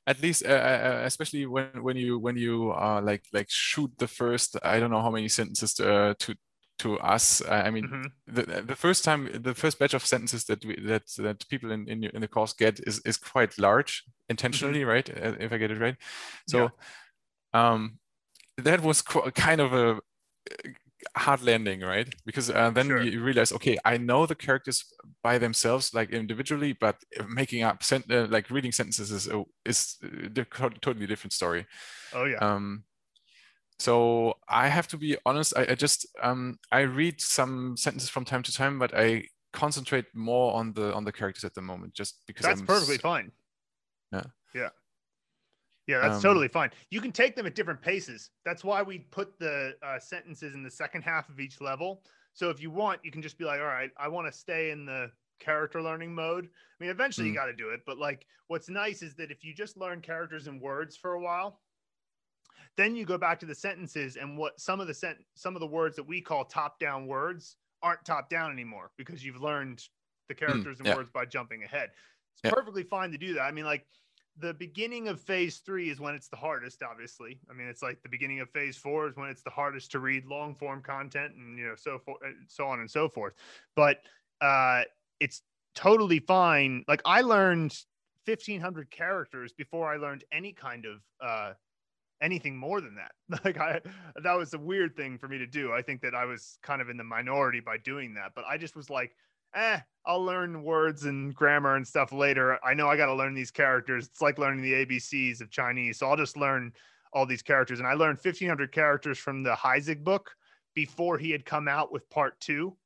[0.08, 4.08] at least, uh, uh, especially when when you when you uh, like like shoot the
[4.08, 6.36] first, I don't know how many sentences to uh, to,
[6.80, 7.42] to us.
[7.46, 8.34] I mean, mm-hmm.
[8.34, 11.90] the the first time, the first batch of sentences that we that that people in
[11.90, 14.90] in, in the course get is is quite large intentionally, mm-hmm.
[14.90, 15.10] right?
[15.10, 15.98] Uh, if I get it right.
[16.48, 16.70] So,
[17.54, 17.72] yeah.
[17.72, 18.00] um,
[18.58, 20.00] that was kind of a
[21.16, 22.08] hard landing, right?
[22.26, 23.02] Because uh, then sure.
[23.02, 24.86] you realize, okay, I know the characters
[25.24, 29.98] by themselves, like individually, but making up, sent- uh, like reading sentences is uh, is
[30.04, 30.30] a
[30.82, 31.66] totally different story.
[32.14, 32.38] Oh yeah.
[32.38, 32.84] Um,
[33.80, 35.54] so I have to be honest.
[35.56, 40.06] I, I just um, I read some sentences from time to time, but I concentrate
[40.14, 43.32] more on the on the characters at the moment, just because that's I'm perfectly fine.
[45.88, 45.96] Yeah.
[45.96, 46.02] Yeah.
[46.02, 46.72] Yeah, that's um, totally fine.
[46.92, 48.30] You can take them at different paces.
[48.46, 52.04] That's why we put the uh, sentences in the second half of each level.
[52.34, 54.72] So if you want, you can just be like, all right, I want to stay
[54.72, 56.46] in the character learning mode.
[56.46, 57.32] I mean, eventually mm.
[57.32, 60.02] you got to do it, but like what's nice is that if you just learn
[60.02, 61.62] characters and words for a while,
[62.76, 65.62] then you go back to the sentences and what some of the sent some of
[65.62, 69.84] the words that we call top down words aren't top down anymore because you've learned
[70.28, 71.90] the hmm, characters mm, and words by jumping ahead.
[72.34, 72.52] It's yeah.
[72.52, 73.42] perfectly fine to do that.
[73.42, 73.86] I mean, like
[74.40, 77.40] the beginning of phase three is when it's the hardest obviously.
[77.50, 80.00] I mean it's like the beginning of phase four is when it's the hardest to
[80.00, 83.34] read long form content and you know so forth so on and so forth.
[83.76, 83.98] But
[84.42, 84.84] uh
[85.20, 85.42] it's
[85.76, 86.84] totally fine.
[86.88, 87.76] Like i learned
[88.26, 91.54] 1500 characters before i learned any kind of uh
[92.22, 93.12] anything more than that.
[93.46, 93.82] Like i
[94.24, 95.74] that was a weird thing for me to do.
[95.74, 98.58] I think that i was kind of in the minority by doing that but i
[98.58, 99.16] just was like
[99.56, 102.58] eh, I'll learn words and grammar and stuff later.
[102.66, 104.08] I know I got to learn these characters.
[104.08, 106.00] It's like learning the ABCs of Chinese.
[106.00, 106.72] So I'll just learn
[107.12, 107.80] all these characters.
[107.80, 110.32] And I learned 1500 characters from the Heisig book
[110.76, 112.78] before he had come out with part two.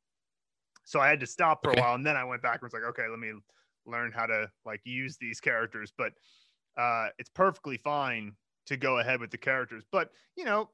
[0.84, 1.80] So I had to stop for okay.
[1.80, 1.96] a while.
[1.96, 3.34] And then I went back and was like, okay, let me
[3.86, 5.94] learn how to like use these characters.
[5.96, 6.14] But
[6.76, 8.34] uh, it's perfectly fine
[8.66, 9.84] to go ahead with the characters.
[9.92, 10.72] But, you know,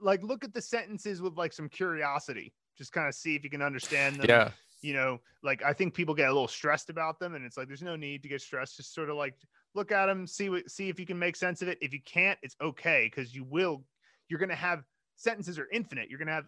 [0.00, 2.54] like look at the sentences with like some curiosity.
[2.76, 4.26] Just kind of see if you can understand them.
[4.28, 4.50] Yeah
[4.82, 7.68] you know, like I think people get a little stressed about them, and it's like
[7.68, 8.76] there's no need to get stressed.
[8.76, 9.34] Just sort of like
[9.74, 11.78] look at them, see what, see if you can make sense of it.
[11.80, 13.84] If you can't, it's okay because you will.
[14.28, 14.82] You're gonna have
[15.16, 16.08] sentences are infinite.
[16.10, 16.46] You're gonna have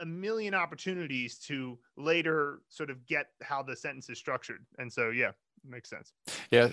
[0.00, 5.10] a million opportunities to later sort of get how the sentence is structured, and so
[5.10, 5.32] yeah,
[5.64, 6.12] makes sense.
[6.50, 6.68] Yeah,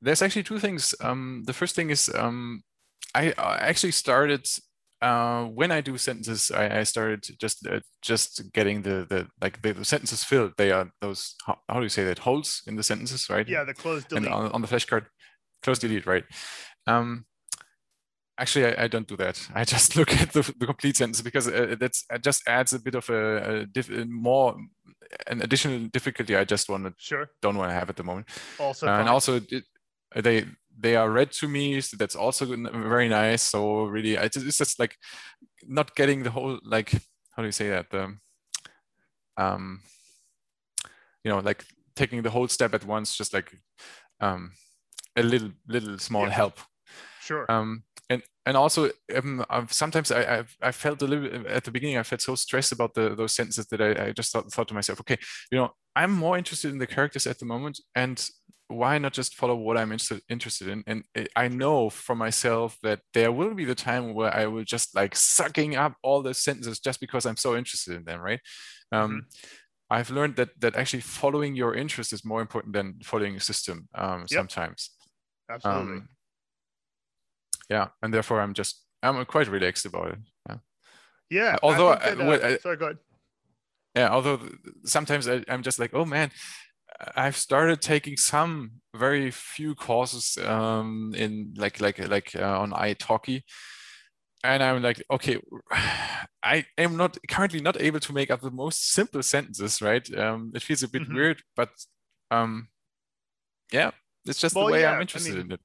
[0.00, 0.94] there's actually two things.
[1.00, 2.62] Um, the first thing is um,
[3.14, 4.46] I actually started
[5.00, 9.62] uh, when I do sentences, I, I started just uh, just getting the the like
[9.62, 10.52] the, the, sentences filled.
[10.56, 13.48] They are those how, how, do you say that holes in the sentences, right?
[13.48, 15.06] Yeah, the closed delete and on, on the flashcard,
[15.62, 16.24] cloze delete, right?
[16.86, 17.26] Um,
[18.38, 19.40] actually, I, I, don't do that.
[19.54, 22.80] I just look at the, the complete sentence because uh, that's it just adds a
[22.80, 24.56] bit of a, a diff, more
[25.28, 26.34] an additional difficulty.
[26.34, 28.28] I just want to sure don't want to have at the moment.
[28.58, 29.64] Also, uh, and also it,
[30.16, 30.44] they
[30.78, 33.42] they are read to me so that's also very nice.
[33.42, 34.96] So really it's just like
[35.66, 36.92] not getting the whole like
[37.32, 37.90] how do you say that?
[37.90, 38.16] The
[39.36, 39.80] um
[41.24, 41.64] you know like
[41.96, 43.52] taking the whole step at once just like
[44.20, 44.52] um
[45.16, 46.32] a little little small yeah.
[46.32, 46.58] help.
[47.20, 47.50] Sure.
[47.50, 51.98] Um and and also um, sometimes I, I've, I felt a little at the beginning
[51.98, 54.74] I felt so stressed about the those sentences that I, I just thought, thought to
[54.74, 55.18] myself okay
[55.52, 58.26] you know I'm more interested in the characters at the moment and
[58.68, 60.84] why not just follow what I'm interested interested in?
[60.86, 61.04] And
[61.34, 65.16] I know for myself that there will be the time where I will just like
[65.16, 68.40] sucking up all the sentences just because I'm so interested in them, right?
[68.92, 69.18] Um, mm-hmm.
[69.90, 73.88] I've learned that that actually following your interest is more important than following a system
[73.94, 74.38] um, yep.
[74.38, 74.90] sometimes.
[75.50, 75.92] Absolutely.
[75.94, 76.08] Um,
[77.70, 80.18] yeah, and therefore I'm just I'm quite relaxed about it.
[80.48, 80.56] Yeah.
[81.30, 81.56] Yeah.
[81.62, 82.98] Although, I that, uh, I, sorry, go ahead.
[83.94, 84.10] Yeah.
[84.10, 84.40] Although
[84.84, 86.30] sometimes I, I'm just like, oh man,
[87.14, 93.42] I've started taking some very few courses um, in like like like uh, on italki,
[94.42, 95.38] and I'm like, okay,
[96.42, 100.12] I am not currently not able to make up the most simple sentences, right?
[100.16, 101.14] Um, it feels a bit mm-hmm.
[101.14, 101.70] weird, but
[102.30, 102.68] um,
[103.72, 103.92] yeah,
[104.24, 105.60] it's just well, the way yeah, I'm interested I mean, in it.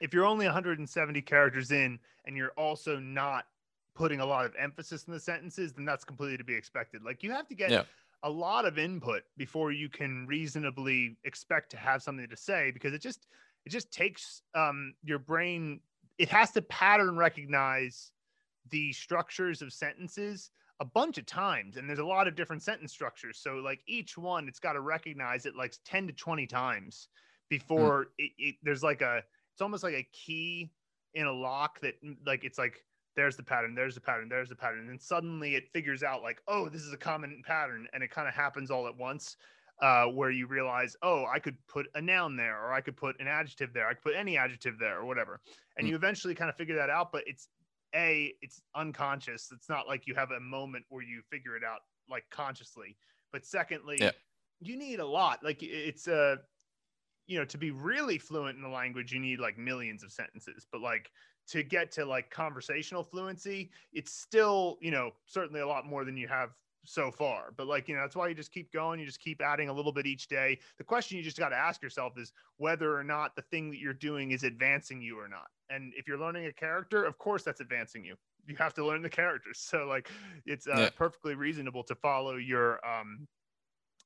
[0.00, 3.46] If you're only 170 characters in, and you're also not
[3.94, 7.02] putting a lot of emphasis in the sentences, then that's completely to be expected.
[7.02, 7.70] Like you have to get.
[7.70, 7.84] Yeah
[8.26, 12.92] a lot of input before you can reasonably expect to have something to say because
[12.92, 13.28] it just
[13.64, 15.78] it just takes um, your brain
[16.18, 18.10] it has to pattern recognize
[18.70, 22.92] the structures of sentences a bunch of times and there's a lot of different sentence
[22.92, 27.06] structures so like each one it's got to recognize it like 10 to 20 times
[27.48, 28.08] before mm.
[28.18, 30.68] it, it, there's like a it's almost like a key
[31.14, 31.94] in a lock that
[32.26, 32.84] like it's like
[33.16, 36.22] there's the pattern there's the pattern there's the pattern and then suddenly it figures out
[36.22, 39.36] like oh this is a common pattern and it kind of happens all at once
[39.82, 43.20] uh, where you realize, oh, I could put a noun there, or I could put
[43.20, 45.38] an adjective there, I could put any adjective there, or whatever.
[45.76, 45.90] And mm.
[45.90, 47.48] you eventually kind of figure that out, but it's
[47.94, 51.80] a it's unconscious it's not like you have a moment where you figure it out
[52.10, 52.96] like consciously
[53.32, 54.10] but secondly yeah.
[54.60, 56.36] you need a lot like it's a uh,
[57.26, 60.66] you know to be really fluent in the language you need like millions of sentences
[60.70, 61.10] but like
[61.48, 66.16] to get to like conversational fluency it's still you know certainly a lot more than
[66.16, 66.50] you have
[66.88, 67.52] so far.
[67.56, 69.00] But like, you know, that's why you just keep going.
[69.00, 70.58] You just keep adding a little bit each day.
[70.78, 73.78] The question you just got to ask yourself is whether or not the thing that
[73.78, 75.48] you're doing is advancing you or not.
[75.68, 78.14] And if you're learning a character, of course that's advancing you.
[78.46, 79.58] You have to learn the characters.
[79.70, 80.08] So like,
[80.46, 80.90] it's uh, yeah.
[80.96, 83.26] perfectly reasonable to follow your um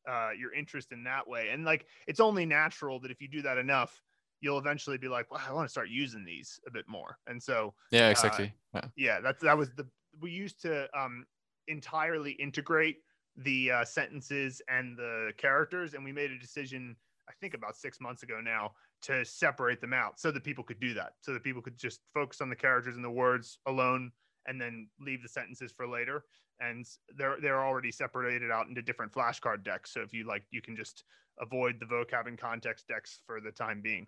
[0.09, 1.51] uh your interest in that way.
[1.51, 4.01] And like, it's only natural that if you do that enough,
[4.41, 7.19] you'll eventually be like, well, I want to start using these a bit more.
[7.27, 8.53] And so yeah, exactly.
[8.75, 8.89] Uh, yeah.
[8.97, 9.87] yeah, that's that was the
[10.21, 11.25] we used to um
[11.69, 12.97] entirely integrate
[13.37, 16.97] the uh, sentences and the characters, and we made a decision.
[17.29, 18.73] I think about six months ago now
[19.03, 22.01] to separate them out so that people could do that, so that people could just
[22.13, 24.11] focus on the characters and the words alone,
[24.47, 26.25] and then leave the sentences for later.
[26.61, 29.93] And they're they're already separated out into different flashcard decks.
[29.93, 31.05] So if you like, you can just
[31.41, 34.07] avoid the vocab and context decks for the time being.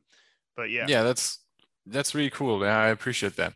[0.57, 1.39] But yeah, yeah, that's
[1.87, 2.63] that's really cool.
[2.63, 3.55] Yeah, I appreciate that.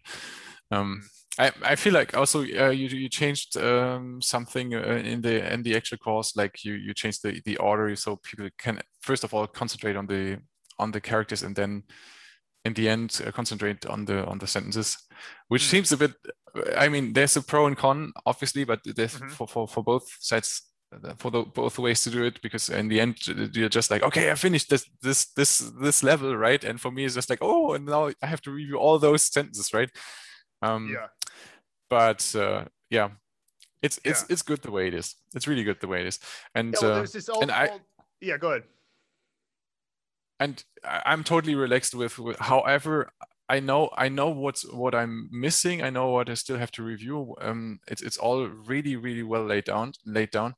[0.71, 1.03] Um,
[1.39, 5.63] I, I feel like also uh, you you changed um, something uh, in the in
[5.63, 9.35] the actual course like you you changed the the order so people can first of
[9.35, 10.39] all concentrate on the
[10.79, 11.83] on the characters and then
[12.67, 14.97] in the end uh, concentrate on the on the sentences
[15.49, 15.71] which mm.
[15.71, 16.13] seems a bit
[16.77, 19.29] I mean there's a pro and con obviously but there's mm-hmm.
[19.29, 22.89] for, for for both sides uh, for the both ways to do it because in
[22.89, 23.17] the end
[23.55, 27.05] you're just like okay I finished this this this this level right and for me
[27.05, 29.91] it's just like oh and now I have to review all those sentences right
[30.63, 31.07] um, yeah.
[31.89, 33.11] But uh, yeah,
[33.83, 34.27] it's it's yeah.
[34.31, 35.15] it's good the way it is.
[35.35, 36.19] It's really good the way it is.
[36.55, 37.81] And yeah, well, uh, there's this old, and I, old,
[38.21, 38.65] yeah, go ahead.
[40.39, 42.39] And I'm totally relaxed with, with.
[42.39, 43.11] However,
[43.49, 45.83] I know I know what's what I'm missing.
[45.83, 47.35] I know what I still have to review.
[47.41, 50.55] Um, it's it's all really really well laid down laid down.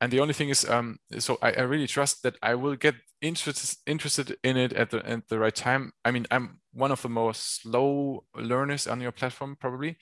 [0.00, 2.96] And the only thing is, um, so I, I really trust that I will get
[3.20, 5.92] interested interested in it at the at the right time.
[6.04, 9.98] I mean, I'm one of the most slow learners on your platform probably,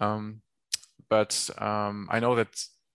[0.00, 0.42] um,
[1.08, 2.48] but um, I know that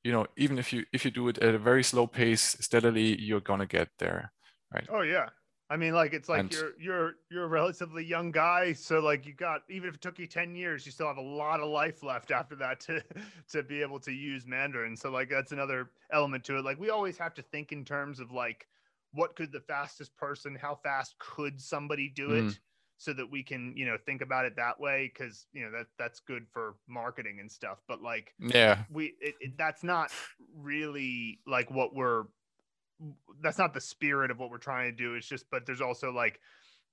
[0.04, 3.22] you know even if you if you do it at a very slow pace steadily,
[3.22, 4.34] you're gonna get there,
[4.74, 4.88] right?
[4.90, 5.30] Oh yeah,
[5.74, 9.26] I mean, like it's like and, you're you're you're a relatively young guy, so like
[9.26, 11.68] you got even if it took you ten years, you still have a lot of
[11.68, 13.02] life left after that to
[13.52, 14.96] to be able to use Mandarin.
[14.96, 16.64] So like that's another element to it.
[16.64, 18.68] Like we always have to think in terms of like
[19.14, 22.60] what could the fastest person, how fast could somebody do it, mm.
[23.00, 25.88] so that we can you know think about it that way because you know that
[25.98, 27.80] that's good for marketing and stuff.
[27.88, 30.12] But like yeah, we it, it, that's not
[30.56, 32.26] really like what we're
[33.42, 35.16] that's not the spirit of what we're trying to do.
[35.16, 36.40] It's just, but there's also like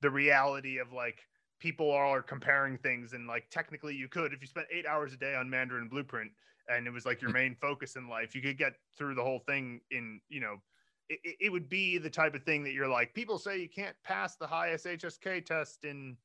[0.01, 1.21] the reality of like
[1.59, 5.17] people are comparing things and like technically you could if you spent eight hours a
[5.17, 6.31] day on Mandarin Blueprint
[6.69, 7.35] and it was like your mm.
[7.35, 10.57] main focus in life, you could get through the whole thing in you know.
[11.13, 13.97] It, it would be the type of thing that you're like people say you can't
[14.05, 16.17] pass the highest HSK test in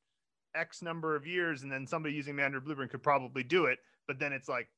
[0.56, 3.78] X number of years, and then somebody using Mandarin Blueprint could probably do it.
[4.06, 4.68] But then it's like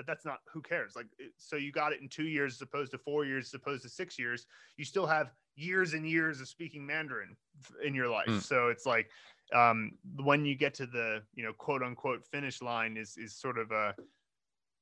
[0.00, 0.96] but that's not who cares.
[0.96, 3.82] Like, so you got it in two years as opposed to four years as opposed
[3.82, 4.46] to six years.
[4.78, 7.36] You still have years and years of speaking Mandarin
[7.84, 8.26] in your life.
[8.26, 8.40] Mm.
[8.40, 9.10] So it's like
[9.54, 13.58] um, when you get to the you know quote unquote finish line is is sort
[13.58, 13.94] of a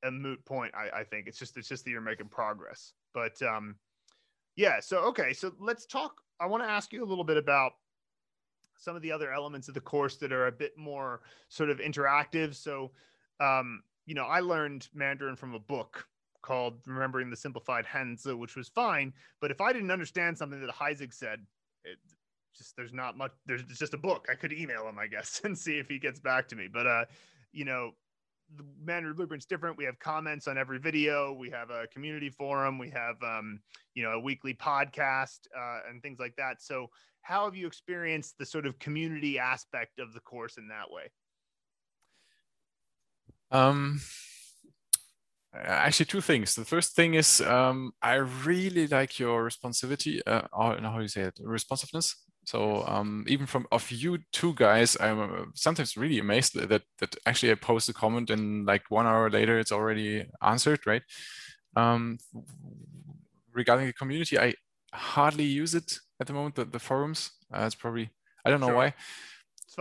[0.05, 0.73] a moot point.
[0.73, 2.93] I, I think it's just it's just that you're making progress.
[3.13, 3.75] But um,
[4.55, 4.79] yeah.
[4.79, 5.33] So okay.
[5.33, 6.13] So let's talk.
[6.39, 7.73] I want to ask you a little bit about
[8.77, 11.79] some of the other elements of the course that are a bit more sort of
[11.79, 12.55] interactive.
[12.55, 12.93] So
[13.41, 16.07] um, you know, I learned Mandarin from a book
[16.41, 19.13] called Remembering the Simplified Hanzi, which was fine.
[19.39, 21.45] But if I didn't understand something that Heisig said,
[21.85, 21.99] it
[22.57, 23.33] just there's not much.
[23.45, 24.27] There's just a book.
[24.31, 26.69] I could email him, I guess, and see if he gets back to me.
[26.73, 27.05] But uh,
[27.53, 27.91] you know,
[28.57, 29.77] the Mandarin Blueprint's different.
[29.77, 31.35] We have comments on every video.
[31.35, 32.79] We have a community forum.
[32.79, 33.61] We have um,
[33.95, 36.63] you know, a weekly podcast uh, and things like that.
[36.63, 36.87] So,
[37.21, 41.11] how have you experienced the sort of community aspect of the course in that way?
[43.51, 44.01] Um,
[45.55, 46.55] actually, two things.
[46.55, 51.09] The first thing is um, I really like your responsivity, uh, or how do you
[51.09, 52.15] say it, responsiveness.
[52.45, 57.17] So um, even from of you two guys, I'm uh, sometimes really amazed that that
[57.27, 61.03] actually I post a comment and like one hour later it's already answered, right?
[61.77, 62.19] Um,
[63.53, 64.55] regarding the community, I
[64.95, 66.55] hardly use it at the moment.
[66.55, 68.11] The, the forums, uh, it's probably
[68.47, 68.77] I don't know sure.
[68.77, 68.95] why.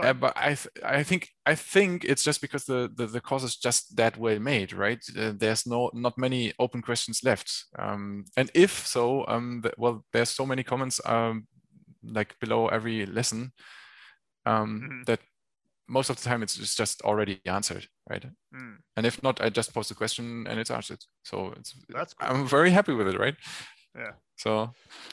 [0.04, 3.42] Uh, but I th- I think I think it's just because the, the, the course
[3.42, 5.02] is just that well made, right?
[5.16, 10.30] Uh, there's no not many open questions left, um, and if so, um, well, there's
[10.30, 11.46] so many comments um,
[12.02, 13.52] like below every lesson
[14.46, 15.02] um, mm-hmm.
[15.06, 15.20] that
[15.88, 18.24] most of the time it's just already answered, right?
[18.54, 18.76] Mm.
[18.96, 21.02] And if not, I just post a question and it's answered.
[21.24, 22.28] So it's that's cool.
[22.28, 23.34] I'm very happy with it, right?
[23.96, 24.12] Yeah.
[24.36, 24.70] So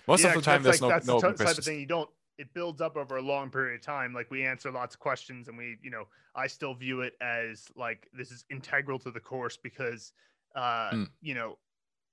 [0.08, 1.86] most yeah, of the time there's like, no that's no the type of thing you
[1.86, 4.14] don't it builds up over a long period of time.
[4.14, 6.06] Like we answer lots of questions and we, you know,
[6.36, 10.12] I still view it as like this is integral to the course because
[10.56, 11.08] uh, mm.
[11.22, 11.58] you know,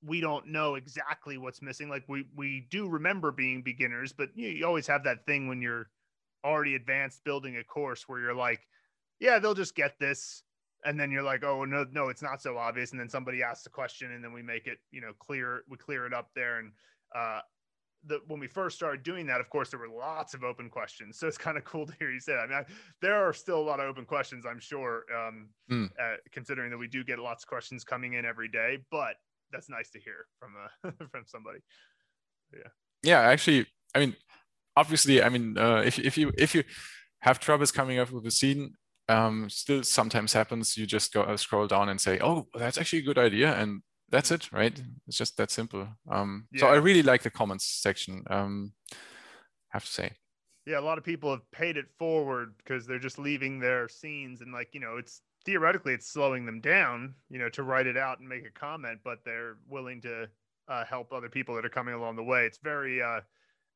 [0.05, 1.89] we don't know exactly what's missing.
[1.89, 5.63] Like we we do remember being beginners, but you, you always have that thing when
[5.63, 5.89] you're
[6.45, 8.67] already advanced building a course where you're like,
[9.21, 10.43] yeah, they'll just get this.
[10.85, 12.91] And then you're like, oh no, no, it's not so obvious.
[12.91, 15.77] And then somebody asks a question and then we make it, you know, clear, we
[15.77, 16.59] clear it up there.
[16.59, 16.73] And
[17.15, 17.41] uh
[18.07, 21.19] the when we first started doing that, of course, there were lots of open questions.
[21.19, 22.41] So it's kind of cool to hear you say that.
[22.41, 22.65] I mean, I,
[23.01, 25.87] there are still a lot of open questions, I'm sure, um, mm.
[26.01, 28.79] uh, considering that we do get lots of questions coming in every day.
[28.91, 29.15] But
[29.53, 31.61] that's nice to hear from uh, from somebody.
[32.53, 32.69] Yeah.
[33.05, 34.17] Yeah, actually, I mean,
[34.77, 36.65] obviously, I mean, uh, if if you if you
[37.21, 38.75] have troubles coming up with a scene,
[39.09, 40.77] um, still sometimes happens.
[40.77, 43.83] You just go uh, scroll down and say, "Oh, that's actually a good idea," and
[44.13, 44.81] that's it, right?
[45.09, 45.89] It's just that simple.
[46.09, 46.61] Um, yeah.
[46.61, 48.23] So I really like the comments section.
[48.29, 48.97] Um, I
[49.71, 50.13] have to say.
[50.67, 54.43] Yeah, a lot of people have paid it forward because they're just leaving their scenes
[54.43, 57.97] and like you know it's theoretically it's slowing them down, you know, to write it
[57.97, 60.29] out and make a comment, but they're willing to
[60.69, 62.45] uh, help other people that are coming along the way.
[62.45, 63.21] It's very, uh,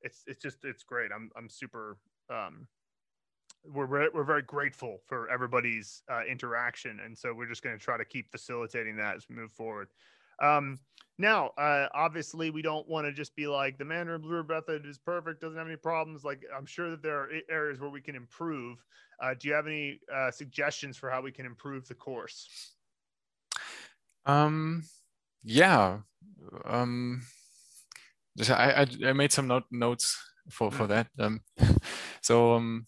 [0.03, 1.11] it's it's just it's great.
[1.15, 1.99] I'm I'm super.
[2.31, 2.69] Um,
[3.65, 7.97] we're we're very grateful for everybody's uh, interaction, and so we're just going to try
[7.97, 9.89] to keep facilitating that as we move forward.
[10.41, 10.79] Um,
[11.19, 14.99] now, uh, obviously, we don't want to just be like the Mandarin Blue method is
[14.99, 16.25] perfect, doesn't have any problems.
[16.25, 18.85] Like, I'm sure that there are areas where we can improve.
[19.23, 22.75] Uh, do you have any uh, suggestions for how we can improve the course?
[24.27, 24.85] Um,
[25.43, 25.99] yeah.
[26.67, 27.23] Um,
[28.37, 30.19] just, I, I, I made some note, notes
[30.51, 30.89] for for mm.
[30.89, 31.07] that.
[31.19, 31.41] Um,
[32.21, 32.87] so um,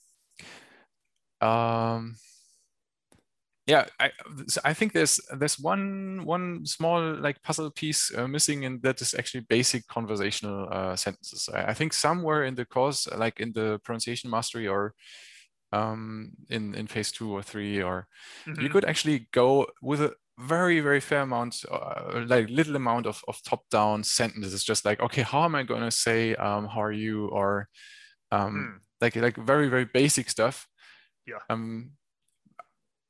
[1.40, 2.16] um
[3.68, 4.10] yeah i
[4.64, 9.14] i think there's there's one one small like puzzle piece uh, missing and that is
[9.14, 11.48] actually basic conversational uh, sentences.
[11.52, 14.94] I, I, think somewhere in the course like in the pronunciation mastery or
[15.72, 18.08] um in in phase two or three or
[18.46, 18.60] mm-hmm.
[18.60, 23.22] you could actually go with a very very fair amount uh, like little amount of,
[23.28, 26.82] of top down sentences just like okay how am i going to say um how
[26.82, 27.26] are you?
[27.28, 27.68] or
[28.30, 28.80] um mm.
[29.00, 30.66] like like very very basic stuff.
[31.26, 31.40] Yeah.
[31.50, 31.92] Um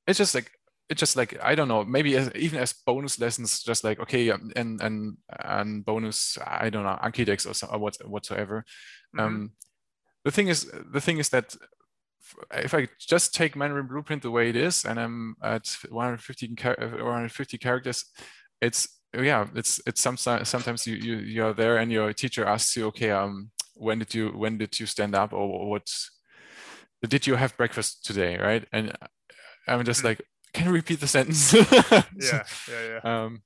[0.08, 0.50] it's just like
[0.88, 4.30] it's just like I don't know, maybe as, even as bonus lessons, just like okay,
[4.30, 8.64] um, and and and bonus, I don't know, Anki decks or, or what whatsoever.
[9.14, 9.26] Mm-hmm.
[9.26, 9.52] Um,
[10.24, 11.54] the thing is, the thing is that
[12.52, 17.58] if I just take Mandarin Blueprint the way it is, and I'm at 150 150
[17.58, 18.06] characters,
[18.62, 22.86] it's yeah, it's it's some, sometimes you you you're there and your teacher asks you,
[22.86, 25.86] okay, um, when did you when did you stand up or what
[27.06, 28.66] did you have breakfast today, right?
[28.72, 28.92] And
[29.68, 30.20] I'm just like,
[30.52, 31.52] can you repeat the sentence?
[31.72, 33.00] yeah, yeah, yeah.
[33.02, 33.42] Um,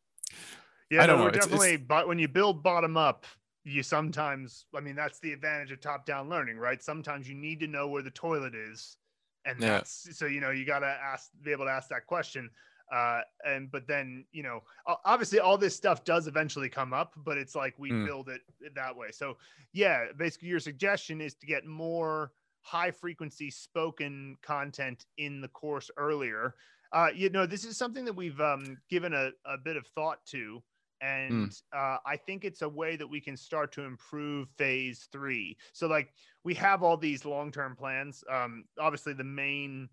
[0.90, 1.30] yeah, I don't no, know.
[1.30, 3.24] definitely, it's, but when you build bottom up,
[3.64, 6.82] you sometimes, I mean, that's the advantage of top down learning, right?
[6.82, 8.96] Sometimes you need to know where the toilet is.
[9.44, 9.68] And yeah.
[9.68, 12.50] that's so, you know, you got to ask, be able to ask that question.
[12.92, 14.60] Uh, and, but then, you know,
[15.04, 18.04] obviously all this stuff does eventually come up, but it's like we mm.
[18.04, 18.42] build it
[18.74, 19.10] that way.
[19.10, 19.38] So,
[19.72, 22.32] yeah, basically your suggestion is to get more
[22.62, 26.54] high frequency spoken content in the course earlier.
[26.92, 30.24] Uh, you know, this is something that we've um, given a, a bit of thought
[30.26, 30.62] to.
[31.00, 31.62] And mm.
[31.74, 35.56] uh, I think it's a way that we can start to improve phase three.
[35.72, 36.12] So, like,
[36.44, 38.22] we have all these long term plans.
[38.30, 39.88] Um, obviously, the main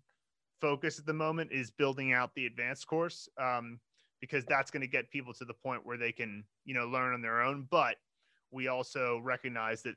[0.60, 3.80] focus at the moment is building out the advanced course um,
[4.20, 7.12] because that's going to get people to the point where they can, you know, learn
[7.12, 7.66] on their own.
[7.68, 7.96] But
[8.52, 9.96] we also recognize that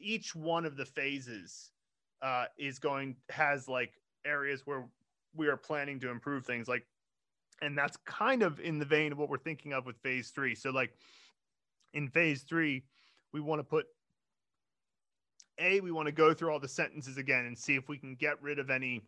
[0.00, 1.70] each one of the phases
[2.22, 3.92] uh, is going has like
[4.24, 4.86] areas where
[5.34, 6.84] we are planning to improve things like
[7.60, 10.54] and that's kind of in the vein of what we're thinking of with phase three.
[10.54, 10.92] So like
[11.92, 12.84] in phase three
[13.32, 13.86] we want to put
[15.58, 18.14] a we want to go through all the sentences again and see if we can
[18.14, 19.02] get rid of any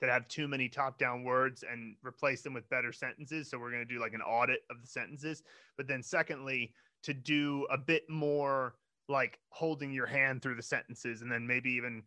[0.00, 3.50] that have too many top down words and replace them with better sentences.
[3.50, 5.42] So we're going to do like an audit of the sentences.
[5.76, 6.72] But then secondly
[7.02, 8.74] to do a bit more
[9.08, 12.02] like holding your hand through the sentences and then maybe even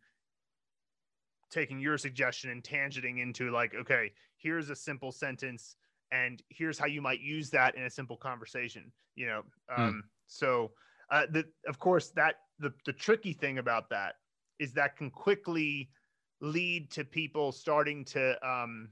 [1.54, 5.76] taking your suggestion and tangenting into like okay here's a simple sentence
[6.12, 9.82] and here's how you might use that in a simple conversation you know hmm.
[9.82, 10.00] um, mm.
[10.28, 10.72] so
[11.12, 14.16] uh, the, of course that the, the tricky thing about that
[14.60, 15.90] is that can quickly
[16.42, 18.90] lead to people starting to um,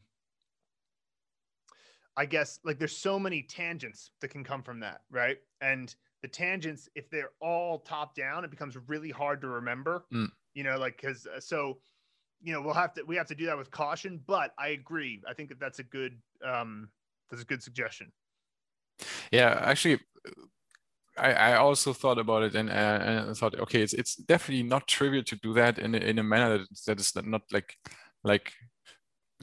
[2.16, 6.28] i guess like there's so many tangents that can come from that right and the
[6.28, 10.30] tangents if they're all top down it becomes really hard to remember mm.
[10.54, 11.80] you know like because uh, so
[12.42, 15.22] you know we'll have to we have to do that with caution but i agree
[15.28, 16.90] i think that that's a good um
[17.30, 18.12] that's a good suggestion
[19.32, 20.00] yeah actually
[21.18, 24.64] I, I also thought about it and, uh, and I thought, okay, it's it's definitely
[24.64, 27.76] not trivial to do that in in a manner that, that is not like
[28.24, 28.54] like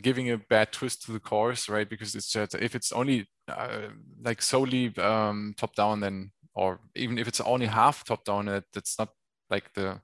[0.00, 1.88] giving a bad twist to the course, right?
[1.88, 3.88] Because it's just if it's only uh,
[4.22, 8.64] like solely um, top down, then or even if it's only half top down, that
[8.72, 9.10] that's not
[9.50, 10.00] like the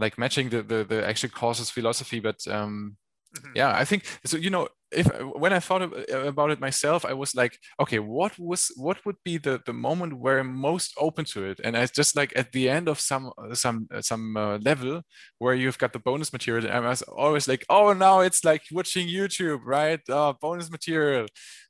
[0.00, 2.20] like matching the the, the actual course's philosophy.
[2.20, 2.96] But um,
[3.36, 3.52] mm-hmm.
[3.54, 4.36] yeah, I think so.
[4.36, 8.72] You know, if when I thought about it myself, I was like, okay, what was
[8.76, 11.60] what would be the the moment where I'm most open to it?
[11.62, 15.02] And I just like at the end of some some some uh, level
[15.38, 19.08] where you've got the bonus material, I was always like, oh, now it's like watching
[19.08, 20.00] YouTube, right?
[20.08, 21.26] Uh, bonus material,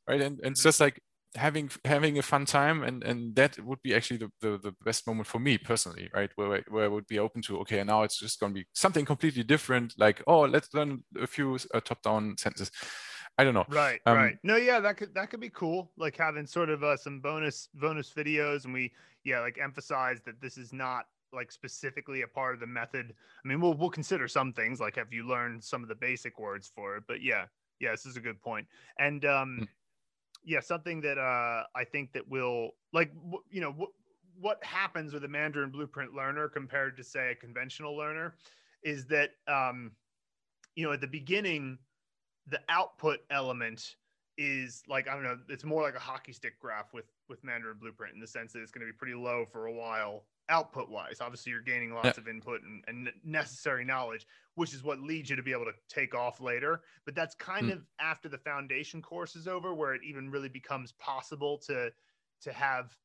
[0.09, 0.20] right?
[0.20, 0.68] And and it's mm-hmm.
[0.68, 1.01] just like
[1.37, 5.07] having having a fun time and and that would be actually the, the, the best
[5.07, 8.03] moment for me personally right where I, where I would be open to okay now
[8.03, 11.81] it's just going to be something completely different like oh let's learn a few uh,
[11.81, 12.72] top down sentences
[13.39, 13.64] I don't know.
[13.70, 14.37] Right, um, right.
[14.43, 15.93] No, yeah, that could that could be cool.
[15.97, 18.93] Like having sort of uh, some bonus bonus videos, and we
[19.24, 23.14] yeah like emphasize that this is not like specifically a part of the method.
[23.43, 26.39] I mean, we'll we'll consider some things like have you learned some of the basic
[26.39, 27.47] words for it, but yeah,
[27.78, 28.37] yeah, this is a good.
[28.99, 29.68] And um, mm
[30.45, 33.93] yeah, something that uh, I think that will like w- you know w-
[34.38, 38.34] what happens with a Mandarin Blueprint learner compared to say a conventional learner
[38.82, 39.93] is that um,
[40.74, 41.78] you know at the beginning
[42.47, 43.97] the output element
[44.38, 47.78] is like I don't know, it's more like a hockey stick graph with with Mandarin
[47.78, 50.90] Blueprint in the sense that it's going to be pretty low for a while output
[50.90, 51.18] wise.
[51.20, 52.20] Obviously, you're gaining lots yeah.
[52.20, 54.26] of input and, and, necessary knowledge,
[54.57, 56.82] which is what leads you to be able to take off later.
[57.05, 57.72] But that's kind mm.
[57.72, 61.90] of after the foundation course is over, where it even really becomes possible to
[62.42, 62.96] to have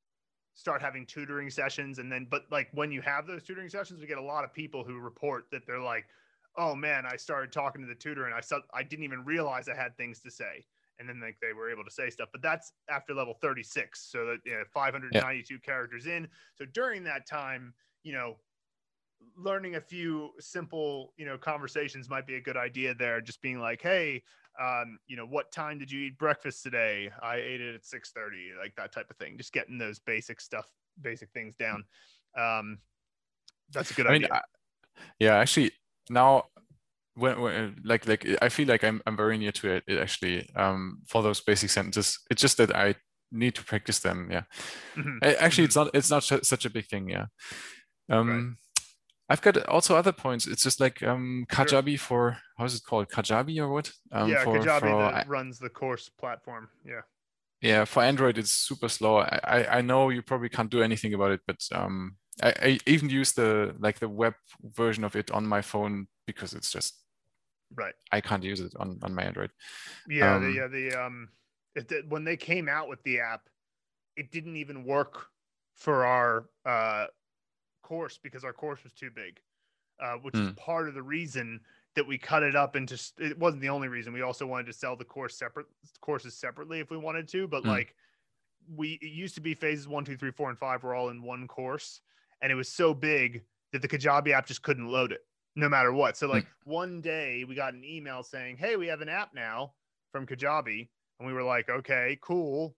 [0.56, 4.08] start having tutoring sessions and then but like when you have those tutoring sessions we
[4.08, 6.06] get a lot of people who report that they're like
[6.56, 9.68] oh man i started talking to the tutor and i saw i didn't even realize
[9.68, 10.66] i had things to say
[11.00, 12.30] and then like they were able to say stuff.
[12.32, 15.60] But that's after level 36, so that you know, 592 yeah.
[15.60, 16.28] characters in.
[16.56, 17.74] So during that time,
[18.04, 18.38] you know,
[19.38, 23.22] learning a few simple you know conversations might be a good idea there.
[23.22, 24.24] Just being like, hey,
[24.62, 27.10] um, you know, what time did you eat breakfast today?
[27.22, 29.38] I ate it at 6:30, like that type of thing.
[29.38, 30.72] Just getting those basic stuff,
[31.02, 31.84] basic things down.
[32.38, 32.80] Um,
[33.72, 34.28] that's a good I idea.
[34.28, 34.42] Mean, I,
[35.20, 35.72] yeah, actually,
[36.10, 36.46] now
[37.16, 40.50] when, when, like like I feel like I'm I'm very near to it, it actually
[40.56, 42.20] um, for those basic sentences.
[42.30, 42.96] It's just that I
[43.32, 44.30] need to practice them.
[44.32, 44.44] Yeah.
[44.96, 45.18] Mm-hmm.
[45.24, 45.64] Actually, mm-hmm.
[45.64, 47.10] it's not it's not such a big thing.
[47.10, 47.26] Yeah.
[48.10, 48.58] Um, right.
[49.28, 50.46] I've got also other points.
[50.46, 53.10] It's just like um, Kajabi for how's it called?
[53.10, 53.92] Kajabi or what?
[54.12, 56.70] Um, yeah, for, Kajabi for, that runs the course platform.
[56.86, 57.02] Yeah.
[57.62, 59.18] Yeah, for Android it's super slow.
[59.18, 62.80] I, I, I know you probably can't do anything about it, but um, I, I
[62.86, 67.05] even use the like the web version of it on my phone because it's just
[67.74, 69.50] right i can't use it on on my android
[70.08, 71.30] yeah um, the, yeah the um
[71.76, 73.50] it, when they came out with the app
[74.16, 75.28] it didn't even work
[75.74, 77.06] for our uh
[77.84, 79.40] course because our course was too big
[80.02, 80.54] uh, which is hmm.
[80.56, 81.60] part of the reason
[81.96, 84.74] that we cut it up into it wasn't the only reason we also wanted to
[84.74, 85.68] sell the course separate
[86.02, 87.68] courses separately if we wanted to but mm.
[87.68, 87.96] like
[88.76, 91.22] we it used to be phases one two three four and five were all in
[91.22, 92.02] one course
[92.42, 95.22] and it was so big that the kajabi app just couldn't load it
[95.56, 96.18] no matter what.
[96.18, 96.34] So hmm.
[96.34, 99.74] like one day we got an email saying, "Hey, we have an app now
[100.12, 100.88] from Kajabi,"
[101.20, 102.76] and we were like, "Okay, cool.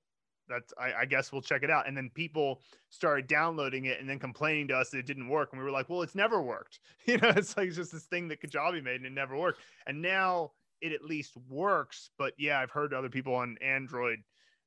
[0.48, 4.10] That's I, I, guess we'll check it out." And then people started downloading it and
[4.10, 6.42] then complaining to us that it didn't work, and we were like, "Well, it's never
[6.42, 9.62] worked." You know, it's like just this thing that Kajabi made and it never worked.
[9.86, 10.52] And now
[10.82, 12.10] it at least works.
[12.18, 14.20] But yeah, I've heard other people on Android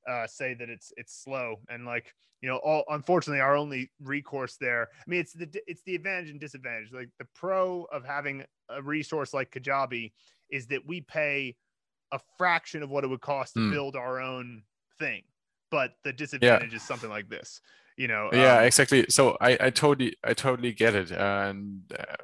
[0.09, 4.57] uh, say that it's it's slow and like you know all unfortunately our only recourse
[4.57, 8.45] there i mean it's the it's the advantage and disadvantage like the pro of having
[8.71, 10.13] a resource like kajabi
[10.51, 11.55] is that we pay
[12.13, 13.73] a fraction of what it would cost to mm.
[13.73, 14.63] build our own
[14.99, 15.23] thing
[15.71, 16.77] but the disadvantage yeah.
[16.77, 17.61] is something like this
[17.97, 22.17] you know yeah um, exactly so i i totally i totally get it and uh,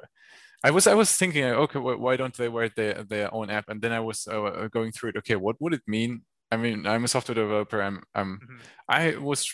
[0.63, 3.69] I was I was thinking, okay, why don't they write their their own app?
[3.69, 5.17] And then I was uh, going through it.
[5.17, 7.81] Okay, what would it mean I mean, I'm a software developer.
[7.81, 8.59] I'm, I'm Mhm.
[8.87, 9.51] I was.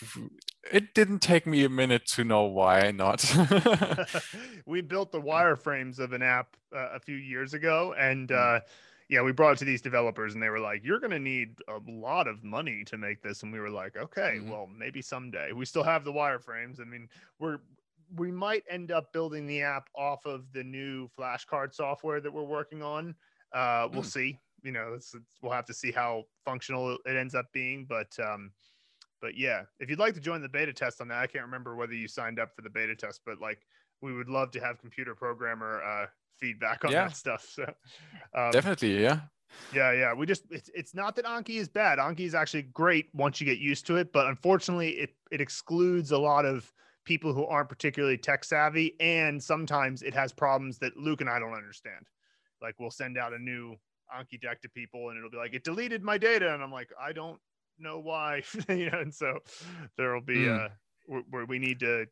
[0.72, 3.20] It didn't take me a minute to know why not.
[4.66, 8.36] we built the wireframes of an app uh, a few years ago and Mm.
[8.36, 8.60] uh
[9.10, 11.56] yeah we brought it to these developers and they were like you're going to need
[11.68, 14.48] a lot of money to make this and we were like okay Mhm.
[14.48, 17.58] well maybe someday we still have the wireframes i mean we're
[18.16, 22.42] we might end up building the app off of the new flashcard software that we're
[22.44, 23.14] working on
[23.52, 24.06] uh we'll Mm.
[24.06, 27.86] see you know it's, it's, we'll have to see how functional it ends up being
[27.88, 28.50] but um
[29.24, 31.76] but yeah, if you'd like to join the beta test on that, I can't remember
[31.76, 33.66] whether you signed up for the beta test, but like
[34.02, 36.06] we would love to have computer programmer uh,
[36.36, 37.06] feedback on Yeah.
[37.08, 37.48] that stuff.
[37.50, 37.62] So
[38.34, 39.20] um, Definitely, yeah.
[39.72, 40.12] yeah, yeah.
[40.12, 41.98] We just it's it's not that Anki is bad.
[41.98, 46.10] Anki is actually great once you get used to it, but unfortunately it it excludes
[46.10, 46.70] a lot of
[47.04, 51.38] people who aren't particularly tech savvy and sometimes it has problems that Luke and I
[51.38, 52.10] don't understand.
[52.60, 53.76] Like we'll send out a new
[54.12, 56.90] Anki deck to people and it'll be like it deleted my data and I'm like
[57.00, 57.40] I don't
[57.78, 59.38] know why, you know, and so
[59.96, 60.66] there'll be Mm.
[60.66, 60.68] uh
[61.06, 62.06] where, where we need to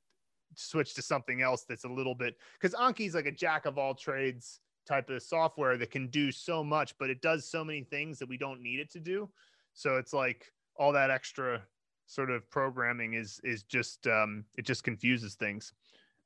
[0.54, 3.78] switch to something else that's a little bit cuz Anki is like a jack of
[3.78, 7.84] all trades type of software that can do so much, but it does so many
[7.84, 9.30] things that we don't need it to do.
[9.74, 11.62] So it's like all that extra
[12.06, 15.72] sort of programming is is just um, it just confuses things.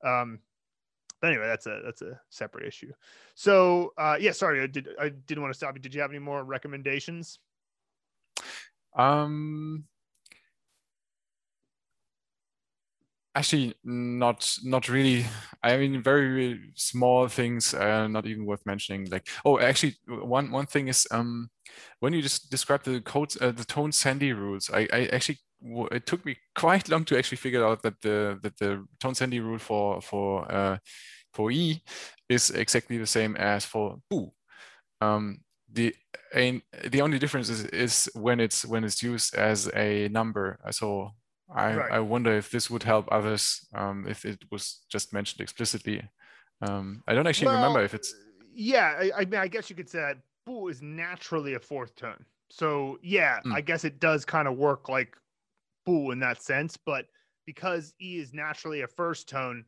[0.05, 0.41] Um,
[1.21, 2.93] but anyway, that's a that's a separate issue.
[3.35, 5.81] So uh, yeah, sorry, I did I didn't want to stop you.
[5.81, 7.39] Did you have any more recommendations?
[8.97, 9.85] Um,
[13.35, 15.27] actually, not not really.
[15.63, 19.09] I mean, very, very small things, uh, not even worth mentioning.
[19.11, 21.51] Like, oh, actually, one one thing is, um,
[22.01, 25.39] when you just described the codes, uh, the tone sandhi rules, I, I actually
[25.93, 29.41] it took me quite long to actually figure out that the that the tone sandhi
[29.41, 30.79] rule for for uh,
[31.33, 31.83] for E
[32.29, 34.31] is exactly the same as for bu.
[35.01, 35.39] Um,
[35.73, 35.95] the
[36.35, 40.59] and the only difference is, is when it's when it's used as a number.
[40.71, 41.13] So
[41.55, 41.93] I, Right.
[41.93, 46.03] I wonder if this would help others um, if it was just mentioned explicitly.
[46.61, 48.15] Um, I don't actually remember if it's
[48.55, 48.95] yeah.
[48.99, 52.25] I, I mean, I guess you could say that bu is naturally a fourth tone.
[52.51, 53.55] So yeah, Mm.
[53.55, 55.17] I guess it does kind of work like
[55.87, 56.77] bu in that sense.
[56.77, 57.09] But
[57.47, 59.67] because E is naturally a first tone,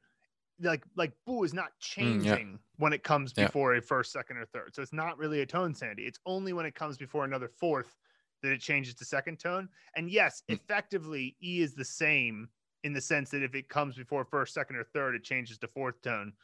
[0.61, 2.39] like like bu is not Mm, yeah.
[2.39, 3.51] changing when it comes Yeah.
[3.53, 4.75] before a first, second, or third.
[4.75, 6.01] So it's not really a tone sandhi.
[6.07, 7.97] It's only when it comes before another fourth
[8.43, 9.69] that it changes to second tone.
[9.97, 10.59] And yes, Mm.
[10.59, 12.51] effectively E is the same
[12.85, 15.69] in the sense that if it comes before first, second, or third, it changes to
[15.69, 16.35] fourth tone.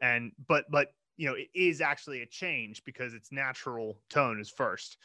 [0.00, 4.50] And but but you know it is actually a change because its natural tone is
[4.50, 4.98] first.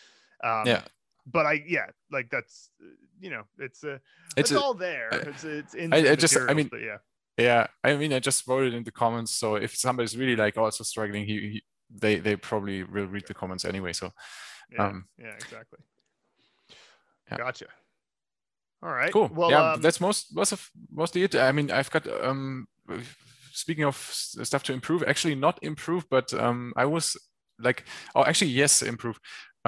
[0.44, 0.88] Um, yeah
[1.32, 2.86] But I yeah like that's uh,
[3.20, 3.98] you know it's uh,
[4.38, 5.10] it's it's, a, all there.
[5.12, 6.98] It's it's in I- the I just- I mean, yeah.
[7.38, 9.32] yeah I mean I just wrote it in the comments.
[9.34, 13.34] So if somebody's really like also struggling, he, he they they probably will read the
[13.34, 13.94] comments anyway.
[13.94, 14.12] So
[14.72, 15.80] Yeah, um, yeah, exactly.
[17.32, 17.38] yeah.
[17.38, 17.66] Gotcha.
[18.82, 19.12] All right.
[19.12, 19.30] cool.
[19.34, 21.36] Well, yeah, um, that's most most of mostly it.
[21.36, 22.68] I mean, I've got um
[23.52, 27.18] speaking of stuff to improve, actually not improve, but um I was
[27.60, 27.84] like,
[28.16, 29.20] oh, actually yes, improve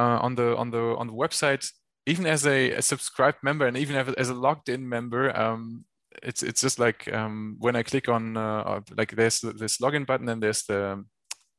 [0.02, 1.72] uh, on the on the on the website.
[2.08, 5.86] Even as a, a subscribed member and even as a logged in member, um,
[6.24, 10.06] it's it's just like um, when I click on uh, uh, like there's this login
[10.08, 11.06] button and there's the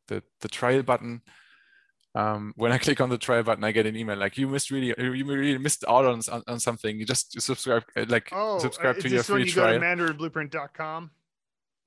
[0.08, 1.22] the the trial button.
[2.14, 4.72] Um, when I click on the trial button, I get an email like you missed
[4.72, 6.98] really you really missed out on on, on something.
[6.98, 9.78] You just subscribe uh, like oh, uh, subscribe is to your free you trial.
[9.78, 11.10] go to mandarinblueprint.com?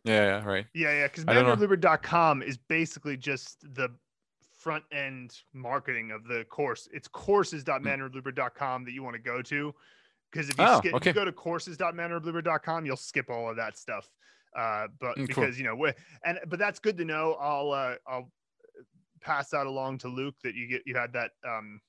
[0.05, 0.65] yeah, yeah, right.
[0.73, 3.89] Yeah, yeah, because mandarinblueprint.com is basically just the
[4.65, 6.89] front end marketing of the course.
[6.91, 9.71] It's courses.mandarinblueprint.com that you want to go to.
[10.31, 11.09] Because if you, Oh, skip, if okay.
[11.11, 14.09] you go to courses.mandarinblueprint.com, you'll skip all of that stuff.
[14.57, 15.43] Uh, but Mm, cool.
[15.43, 15.91] because you know,
[16.25, 17.33] and but that's good to know.
[17.39, 18.31] I'll uh, I'll
[19.21, 21.79] pass that along to Luke that you get you had that um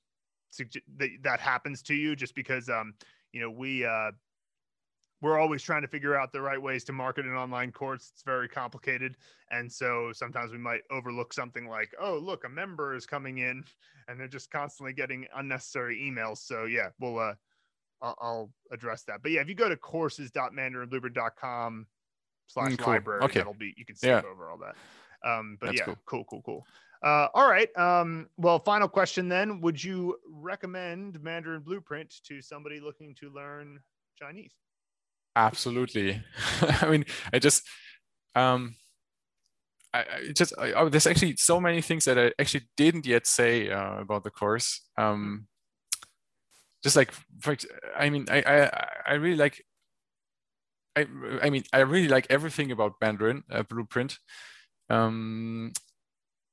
[0.53, 2.93] sugge- that that happens to you just because um
[3.33, 4.11] you know we uh
[5.23, 8.11] we're always trying to figure out the right ways to market an online course.
[8.13, 9.17] It's very complicated.
[9.51, 13.65] And so sometimes we might overlook something like, oh, look, a member is coming in
[14.09, 16.39] and they're just constantly getting unnecessary emails.
[16.39, 17.35] So yeah, we'll, uh,
[18.03, 19.23] I'll, I'll address that.
[19.23, 21.87] But yeah, if you go to courses.mandarinblueprint.com
[22.47, 22.93] slash Mm, cool.
[22.93, 23.41] library, Okay.
[23.41, 24.29] that'll be, you can skip Yeah.
[24.31, 24.77] over all that.
[25.27, 25.97] Um, but That's yeah, cool.
[26.05, 26.67] cool, cool, cool.
[27.03, 27.75] Uh, all right.
[27.77, 29.61] Um, well, final question then.
[29.63, 33.81] Would you recommend Mandarin Blueprint to somebody looking to learn
[34.15, 34.53] Chinese?
[35.37, 36.23] Absolutely.
[36.63, 37.63] I mean, I just,
[38.35, 38.77] um,
[39.95, 43.27] I, I just, I, oh, there's actually so many things that I actually didn't yet
[43.27, 44.83] say uh, about the course.
[44.99, 45.47] Um,
[46.83, 47.57] just like, for,
[47.97, 49.65] I mean, I, I, I really like,
[50.97, 51.07] I,
[51.43, 54.19] I mean, I really like everything about Mandarin uh, Blueprint.
[54.91, 55.73] Um,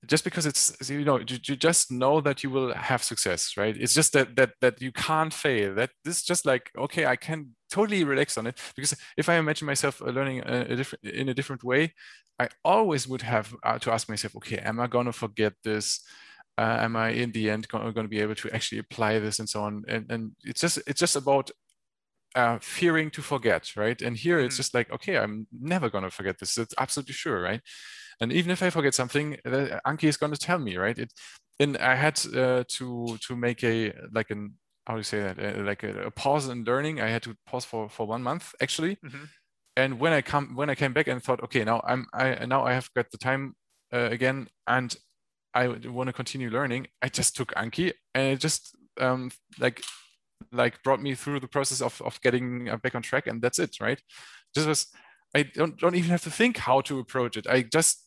[0.08, 3.78] just because it's you know you, you, just know that you will have success right
[3.78, 7.16] it's just that that that you can't fail that this is just like okay i
[7.16, 11.04] can totally relax on it because if i imagine myself uh, learning a, a different
[11.06, 11.94] in a different way
[12.40, 16.02] i always would have uh, to ask myself okay am i going to forget this
[16.58, 19.50] uh, am i in the end going to be able to actually apply this and
[19.50, 21.50] so on and and it's just it's just about
[22.36, 24.02] uh, fearing to forget, right?
[24.02, 24.48] And here mm-hmm.
[24.48, 26.58] it's just like, okay, I'm never going to forget this.
[26.58, 27.62] It's absolutely sure, right?
[28.20, 30.98] And even if I forget something, uh, Anki is going to tell me, right?
[30.98, 31.14] It,
[31.60, 34.56] and I had uh, to to make a like an
[34.88, 37.00] how do you say that uh, like a, a, pause in learning.
[37.00, 38.98] I had to pause for for one month actually.
[38.98, 39.26] Mm-hmm.
[39.76, 42.66] And when I come when I came back and thought, okay, now I'm I now
[42.66, 43.56] I have got the time
[43.94, 44.96] uh, again, and
[45.54, 46.88] I want to continue learning.
[47.02, 49.82] I just took Anki, and it just um, like
[50.52, 53.60] like brought me through the process of, of getting uh, back on track and that's
[53.60, 54.02] it right
[54.54, 54.88] just was
[55.36, 58.03] i don't, don't even have to think how to approach it i just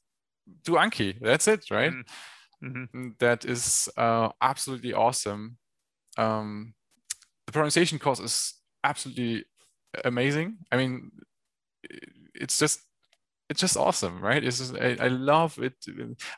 [0.64, 2.66] do anki that's it right mm-hmm.
[2.66, 3.08] mm-hmm.
[3.18, 5.56] that is uh, absolutely awesome
[6.18, 6.74] um,
[7.46, 9.44] the pronunciation course is absolutely
[10.04, 11.10] amazing i mean
[12.34, 12.80] it's just
[13.48, 14.42] it's just awesome, right?
[14.42, 15.74] It's just, I, I love it.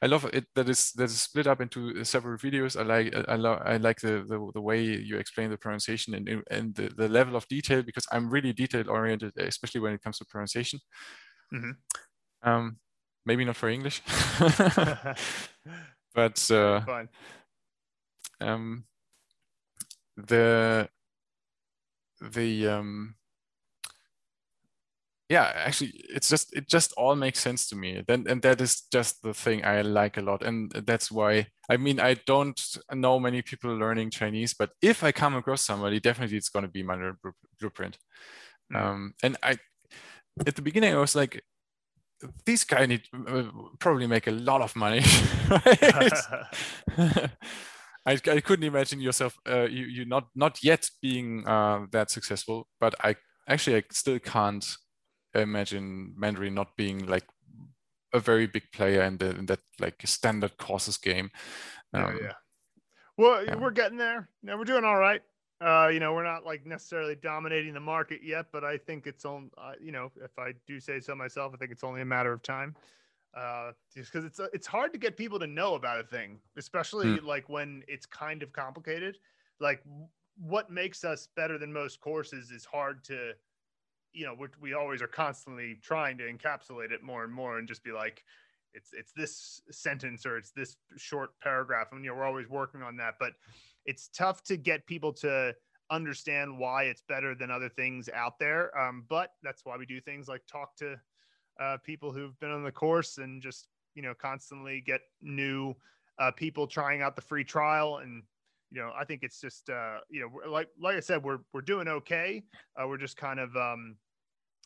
[0.03, 2.79] I love it that is that is split up into several videos.
[2.79, 6.43] I like I love I like the, the, the way you explain the pronunciation and
[6.51, 10.19] and the, the level of detail because I'm really detail oriented, especially when it comes
[10.19, 10.81] to pronunciation.
[11.55, 12.49] Mm-hmm.
[12.49, 12.77] Um,
[13.29, 14.03] maybe not for English,
[16.14, 17.09] but uh, Fine.
[18.41, 18.85] um,
[20.16, 20.89] the
[22.20, 23.14] the um
[25.29, 28.83] yeah actually it's just it just all makes sense to me then and that is
[28.91, 32.61] just the thing i like a lot and that's why i mean i don't
[32.93, 36.70] know many people learning chinese but if i come across somebody definitely it's going to
[36.70, 36.97] be my
[37.61, 37.99] blueprint
[38.72, 38.81] mm.
[38.81, 39.57] um, and i
[40.47, 41.43] at the beginning i was like
[42.45, 43.45] these guy need uh,
[43.79, 45.01] probably make a lot of money
[48.07, 52.69] I, I couldn't imagine yourself uh, you you not not yet being uh, that successful
[52.81, 53.16] but i
[53.49, 54.64] actually i still can't
[55.35, 57.25] imagine Mandarin not being like
[58.12, 61.31] a very big player in, the, in that like standard courses game.
[61.93, 62.33] Um, yeah,
[63.16, 63.57] Well, yeah.
[63.57, 64.29] we're getting there.
[64.43, 65.23] Know, we're doing all right.
[65.61, 69.25] Uh, you know, we're not like necessarily dominating the market yet, but I think it's
[69.25, 69.51] on.
[69.59, 72.33] Uh, you know, if I do say so myself, I think it's only a matter
[72.33, 72.77] of time.
[73.37, 76.39] Uh, just because it's uh, it's hard to get people to know about a thing,
[76.57, 77.27] especially hmm.
[77.27, 79.19] like when it's kind of complicated.
[79.61, 79.83] Like,
[80.37, 83.33] what makes us better than most courses is hard to
[84.13, 87.69] you know we we always are constantly trying to encapsulate it more and more and
[87.69, 88.25] just be like
[88.75, 92.83] it's it's this sentence or it's this short paragraph and you know we're always working
[92.83, 93.33] on that but
[93.89, 95.55] it's tough to get people to
[95.91, 100.01] understand why it's better than other things out there um, but that's why we do
[100.01, 100.97] things like talk to
[101.61, 105.74] uh, people who've been on the course and just you know constantly get new
[106.18, 108.22] uh, people trying out the free trial and
[108.70, 111.62] you know, I think it's just uh, you know, like like I said, we're we're
[111.62, 112.43] doing okay.
[112.76, 113.97] Uh, we're just kind of um,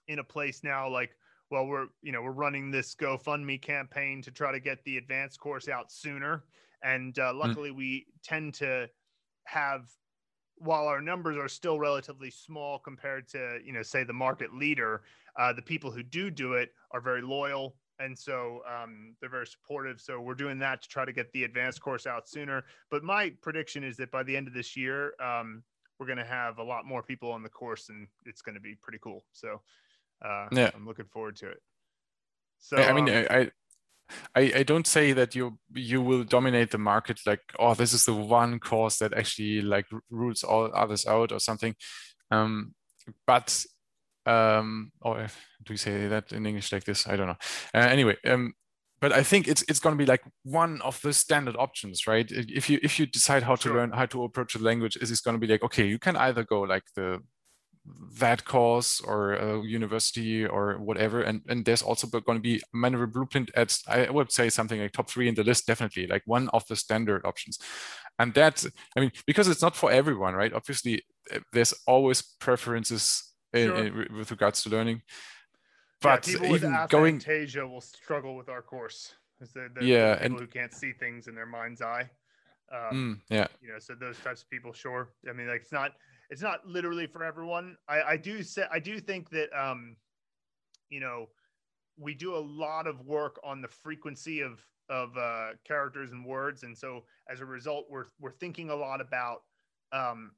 [0.08, 1.10] in a place now, like
[1.50, 5.38] well, we're you know we're running this GoFundMe campaign to try to get the advanced
[5.38, 6.44] course out sooner,
[6.82, 7.38] and uh, hmm.
[7.38, 7.76] luckily mm.
[7.76, 8.88] we tend to
[9.44, 9.88] have
[10.56, 15.02] while our numbers are still relatively small compared to you know say the market leader
[15.38, 19.46] uh, the people who do do it are very loyal and so um, they're very
[19.46, 20.00] supportive.
[20.00, 22.64] So we're doing that to try to get the advanced course out sooner.
[22.90, 25.62] But my prediction is that by the end of this year, um,
[25.98, 28.60] we're going to have a lot more people on the course, and it's going to
[28.60, 29.24] be pretty cool.
[29.32, 29.60] So
[30.24, 31.62] uh, yeah, I'm looking forward to it.
[32.58, 33.50] So I, mean, um, I.
[34.34, 38.04] I, I don't say that you you will dominate the market like oh this is
[38.04, 41.74] the one course that actually like rules all others out or something
[42.30, 42.74] um,
[43.26, 43.64] but
[44.26, 45.26] um, or
[45.64, 47.06] do you say that in English like this?
[47.06, 47.36] I don't know.
[47.74, 48.54] Uh, anyway, um,
[49.00, 52.30] but I think it's it's going to be like one of the standard options, right?
[52.30, 53.74] If you if you decide how to sure.
[53.74, 56.16] learn how to approach the language, is it's going to be like okay, you can
[56.16, 57.20] either go like the
[58.18, 63.10] that course or a university or whatever and and there's also going to be Mandarin
[63.10, 66.48] blueprint at i would say something like top three in the list definitely like one
[66.50, 67.58] of the standard options
[68.20, 68.64] and that
[68.96, 71.02] i mean because it's not for everyone right obviously
[71.32, 74.02] eh, there's always preferences in, sure.
[74.04, 75.02] in, with regards to learning.
[76.00, 79.14] But yeah, people even with aphantasia will struggle with our course.
[79.40, 82.10] The, the, yeah, people and who can't see things in their mind's eye.
[82.72, 85.10] Um, mm, yeah, you know, so those types of people, sure.
[85.28, 85.92] I mean, like it's not
[86.32, 87.76] it's not literally for everyone.
[87.86, 89.96] I, I do say I do think that um,
[90.88, 91.28] you know,
[91.98, 96.62] we do a lot of work on the frequency of of uh, characters and words,
[96.62, 99.42] and so as a result, we're we're thinking a lot about
[99.92, 100.32] um,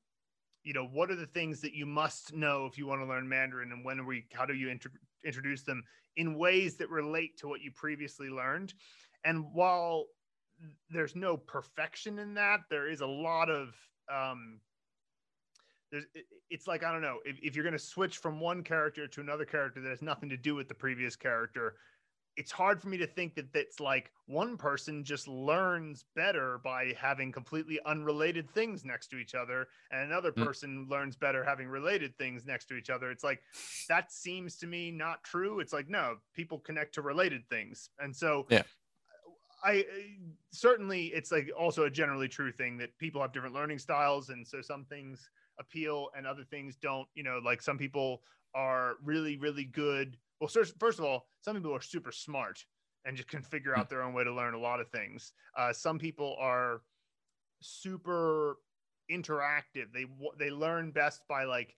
[0.64, 3.28] you know what are the things that you must know if you want to learn
[3.28, 4.86] mandarin and when we how do you int-
[5.24, 5.84] introduce them
[6.16, 8.74] in ways that relate to what you previously learned
[9.24, 10.06] and while
[10.90, 12.60] there's no perfection in that.
[12.70, 13.74] There is a lot of
[14.12, 14.60] um,
[15.94, 16.06] there's
[16.50, 19.20] it's like I don't know if, if you're going to switch from one character to
[19.20, 21.76] another character that has nothing to do with the previous character.
[22.36, 26.92] It's hard for me to think that that's like one person just learns better by
[26.98, 30.44] having completely unrelated things next to each other, and another mm.
[30.44, 33.12] person learns better having related things next to each other.
[33.12, 33.40] It's like
[33.88, 35.60] that seems to me not true.
[35.60, 38.62] It's like no, people connect to related things, and so yeah.
[39.62, 39.84] I
[40.50, 44.44] certainly it's like also a generally true thing that people have different learning styles, and
[44.44, 47.08] so some things appeal and other things don't.
[47.14, 48.22] You know, like some people
[48.54, 50.16] are really really good.
[50.40, 52.64] Well, first of all, some people are super smart
[53.04, 55.32] and just can figure out their own way to learn a lot of things.
[55.56, 56.82] Uh, some people are
[57.60, 58.58] super
[59.10, 59.92] interactive.
[59.92, 60.06] They
[60.38, 61.76] they learn best by like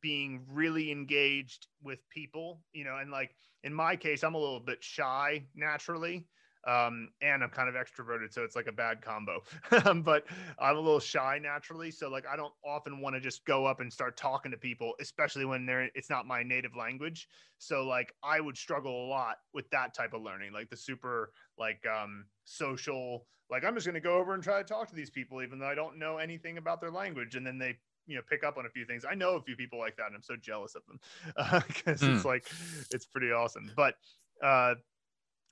[0.00, 4.60] being really engaged with people, you know, and like in my case, I'm a little
[4.60, 6.26] bit shy naturally
[6.66, 9.42] um, and I'm kind of extroverted, so it's like a bad combo.
[10.02, 10.24] but
[10.58, 13.80] I'm a little shy naturally, so like I don't often want to just go up
[13.80, 17.28] and start talking to people, especially when they're it's not my native language.
[17.58, 21.32] So like I would struggle a lot with that type of learning, like the super
[21.58, 23.26] like um, social.
[23.50, 25.58] Like I'm just going to go over and try to talk to these people, even
[25.58, 28.56] though I don't know anything about their language, and then they you know pick up
[28.58, 29.04] on a few things.
[29.08, 30.98] I know a few people like that, and I'm so jealous of them
[31.68, 32.16] because uh, mm.
[32.16, 32.46] it's like
[32.90, 33.70] it's pretty awesome.
[33.76, 33.94] But
[34.42, 34.74] uh,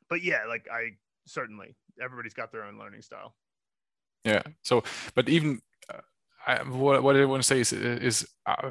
[0.08, 0.90] but yeah, like I
[1.26, 3.34] certainly everybody's got their own learning style.
[4.24, 4.42] Yeah.
[4.62, 4.82] So,
[5.14, 5.60] but even
[5.92, 6.00] uh,
[6.46, 8.70] I, what what I want to say is is uh,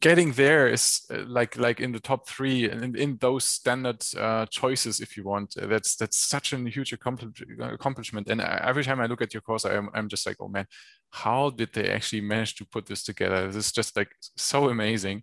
[0.00, 4.04] getting there is uh, like like in the top three and in, in those standard
[4.18, 9.06] uh, choices if you want that's that's such a huge accomplishment and every time i
[9.06, 10.66] look at your course I'm, I'm just like oh man
[11.10, 15.22] how did they actually manage to put this together this is just like so amazing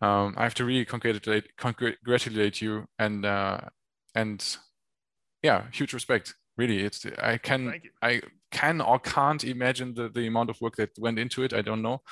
[0.00, 3.60] um, i have to really congratulate congratulate you and uh,
[4.14, 4.56] and
[5.42, 6.34] yeah, huge respect.
[6.56, 10.90] Really, it's I can I can or can't imagine the the amount of work that
[10.98, 11.52] went into it.
[11.52, 12.02] I don't know,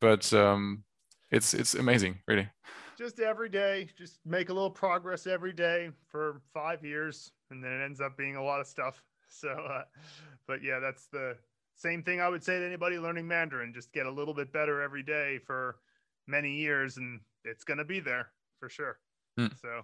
[0.00, 0.84] but um,
[1.30, 2.48] it's it's amazing, really.
[2.98, 7.72] Just every day, just make a little progress every day for five years, and then
[7.72, 9.02] it ends up being a lot of stuff.
[9.34, 9.84] So, uh,
[10.46, 11.38] but yeah, that's the
[11.74, 13.72] same thing I would say to anybody learning Mandarin.
[13.72, 15.76] Just get a little bit better every day for
[16.26, 18.28] many years, and it's going to be there
[18.60, 18.98] for sure.
[19.40, 19.58] Mm.
[19.58, 19.80] So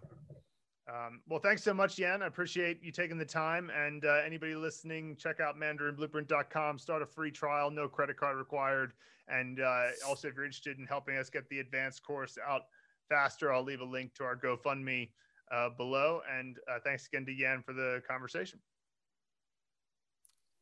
[0.88, 2.22] um, well, thanks so much, Yan.
[2.22, 3.70] I appreciate you taking the time.
[3.76, 6.78] And uh, anybody listening, check out mandarinblueprint.com.
[6.78, 8.92] Start a free trial, no credit card required.
[9.28, 12.62] And uh, also, if you're interested in helping us get the advanced course out
[13.08, 15.10] faster, I'll leave a link to our GoFundMe
[15.52, 16.22] uh, below.
[16.38, 18.58] And uh, thanks again to Yan for the conversation.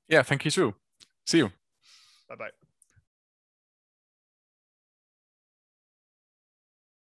[0.09, 0.75] Yeah, thank you too.
[1.25, 1.53] See you.
[2.29, 2.51] Bye bye.